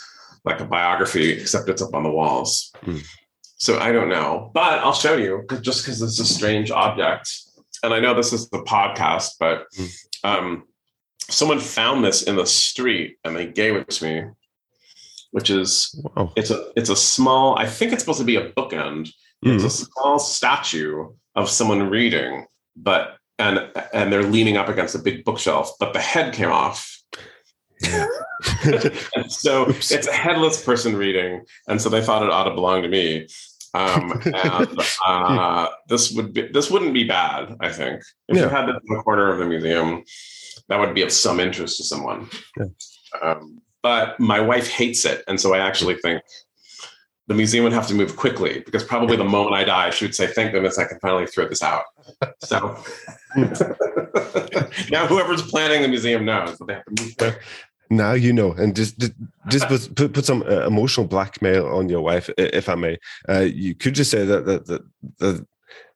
[0.45, 2.71] like a biography, except it's up on the walls.
[2.83, 2.99] Hmm.
[3.57, 7.29] So I don't know, but I'll show you just because it's a strange object.
[7.83, 9.85] And I know this is the podcast, but Hmm.
[10.23, 10.63] um,
[11.29, 14.29] someone found this in the street and they gave it to me,
[15.31, 16.31] which is Wow.
[16.35, 17.57] it's a it's a small.
[17.57, 19.09] I think it's supposed to be a bookend.
[19.41, 19.65] It's Mm.
[19.65, 22.45] a small statue of someone reading,
[22.77, 26.99] but and and they're leaning up against a big bookshelf, but the head came off.
[29.15, 29.91] And so Oops.
[29.91, 33.27] it's a headless person reading, and so they thought it ought to belong to me.
[33.73, 34.35] Um, and
[35.07, 38.01] uh, this would be this wouldn't be bad, I think.
[38.27, 38.43] If Yeah.
[38.43, 40.03] you had this in the corner of the museum,
[40.67, 42.29] that would be of some interest to someone.
[42.57, 42.65] Yeah.
[43.21, 46.21] Um, but my wife hates it, and so I actually think
[47.27, 50.15] the museum would have to move quickly because probably the moment I die, she would
[50.15, 51.83] say, "Thank goodness I can finally throw this out."
[52.39, 52.77] So
[54.91, 57.41] now, whoever's planning the museum knows that they have to move quick.
[57.89, 58.99] now you know, and just
[59.47, 62.97] just, put, put put some uh, emotional blackmail on your wife, if I may.
[63.29, 64.81] Uh, you could just say that that that.
[65.19, 65.47] that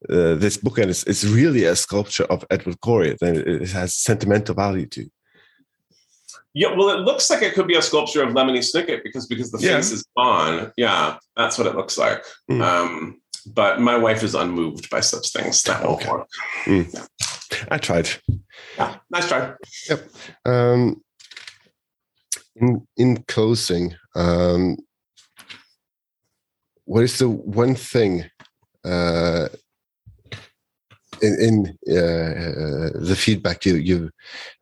[0.09, 3.15] uh, this bookend is, is really a sculpture of Edward Gorey.
[3.19, 5.09] Then it it has sentimental value to.
[6.57, 9.51] Yeah, well, it looks like it could be a sculpture of Lemony Snicket because because
[9.51, 9.75] the Yeah.
[9.75, 10.73] face is gone.
[10.75, 12.23] Yeah, that's what it looks like.
[12.49, 12.61] Mm.
[12.63, 15.61] Um, but my wife is unmoved by such things.
[15.63, 16.09] That won't Okay.
[16.11, 16.27] work.
[17.69, 18.09] I tried.
[18.75, 19.53] Yeah, nice try.
[20.45, 21.03] Um,
[22.55, 24.77] in in closing, um,
[26.85, 28.25] what is the one thing
[28.83, 29.47] uh,
[31.21, 31.55] in in
[31.95, 34.09] uh, the feedback you you've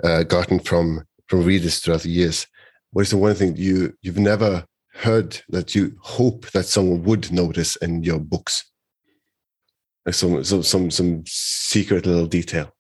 [0.03, 2.47] uh, gotten from from readers throughout the years?
[2.91, 7.31] What is the one thing you you've never heard that you hope that someone would
[7.31, 8.63] notice in your books?
[10.05, 12.71] Like some some some some secret little detail.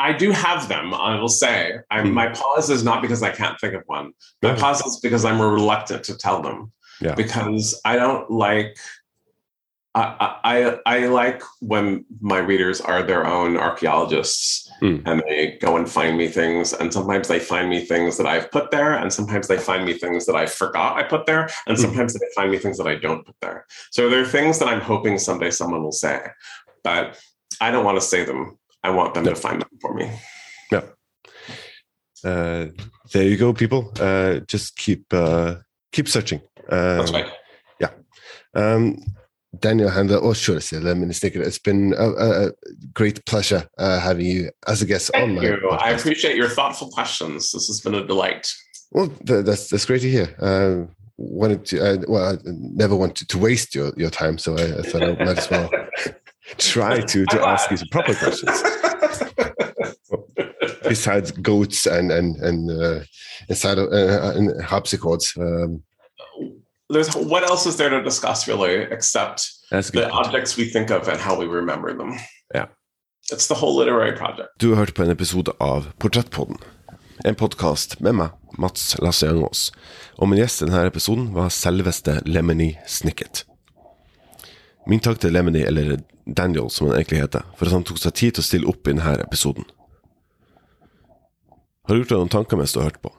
[0.00, 0.94] I do have them.
[0.94, 2.12] I will say, I, Mm.
[2.12, 4.12] my pause is not because I can't think of one.
[4.42, 6.72] My pause is because I'm reluctant to tell them.
[7.00, 7.14] Yeah.
[7.14, 8.76] Because I don't like.
[9.94, 15.02] I, I I like when my readers are their own archaeologists Mm.
[15.06, 16.72] and they go and find me things.
[16.72, 19.92] And sometimes they find me things that I've put there, and sometimes they find me
[19.94, 21.80] things that I forgot I put there, and Mm.
[21.80, 23.66] sometimes they find me things that I don't put there.
[23.90, 26.20] So there are things that I'm hoping someday someone will say,
[26.84, 27.18] but
[27.60, 28.56] I don't want to say them.
[28.84, 29.34] I want them Yeah.
[29.34, 30.06] to find them for me.
[32.24, 32.66] uh,
[33.12, 33.92] there you go, people.
[34.00, 35.56] Uh, just keep uh,
[35.92, 36.40] keep searching.
[36.68, 37.30] Uh, That's right.
[37.80, 37.90] Yeah.
[38.54, 38.98] Um,
[39.58, 42.50] Daniel Handler or should I say Lemony Snicket, it's been a, a
[42.92, 45.68] great pleasure uh, having you as a guest on my you.
[45.70, 47.52] I appreciate your thoughtful questions.
[47.52, 48.50] This has been a delight.
[48.90, 50.34] Well, that's that's great to hear.
[50.38, 54.78] Uh, wanted to, uh, well, I never wanted to waste your, your time, so I,
[54.78, 55.70] I thought I might as well
[56.58, 58.62] try to, to ask you some proper questions.
[60.88, 63.00] Besides goats and and and uh,
[63.48, 65.82] inside of, uh, and harpsichords, um,
[66.90, 70.12] There's what else is there to discuss really, except the point.
[70.12, 72.12] objects we think of and how we remember them?
[72.54, 72.66] Yeah.
[73.32, 74.48] It's the whole literary project.
[74.58, 76.56] Du har hørt på en episode av Portrettpodden.
[77.24, 79.72] En podkast med meg, Mats Lasse Jangås.
[80.16, 83.44] Og min gjest i denne episoden var selveste Lemony Snicket.
[84.86, 88.14] Min takk til Lemony, eller Daniel som han egentlig heter, for at han tok seg
[88.16, 89.66] tid til å stille opp i denne episoden.
[91.84, 93.12] Har du gjort deg noen tanker mens du har hørt på?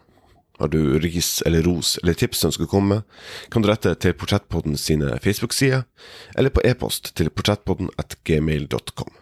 [0.59, 3.01] Har du ris eller ros eller tips som skulle komme,
[3.51, 5.85] kan du rette til Portrettpodden sine Facebook-sider,
[6.35, 9.13] eller på e-post til portrettpodden at gmail.com.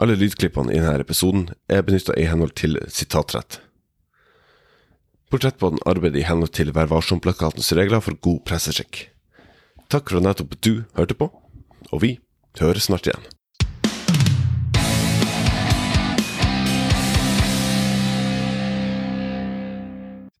[0.00, 3.60] Alle lydklippene i denne episoden er benytta i henhold til sitatrett.
[5.32, 9.06] Portrettpodden arbeider i henhold til Vær varsom-plakatens regler for god presseskikk.
[9.92, 11.30] Takk for at nettopp du hørte på,
[11.92, 12.16] og vi
[12.60, 13.35] høres snart igjen.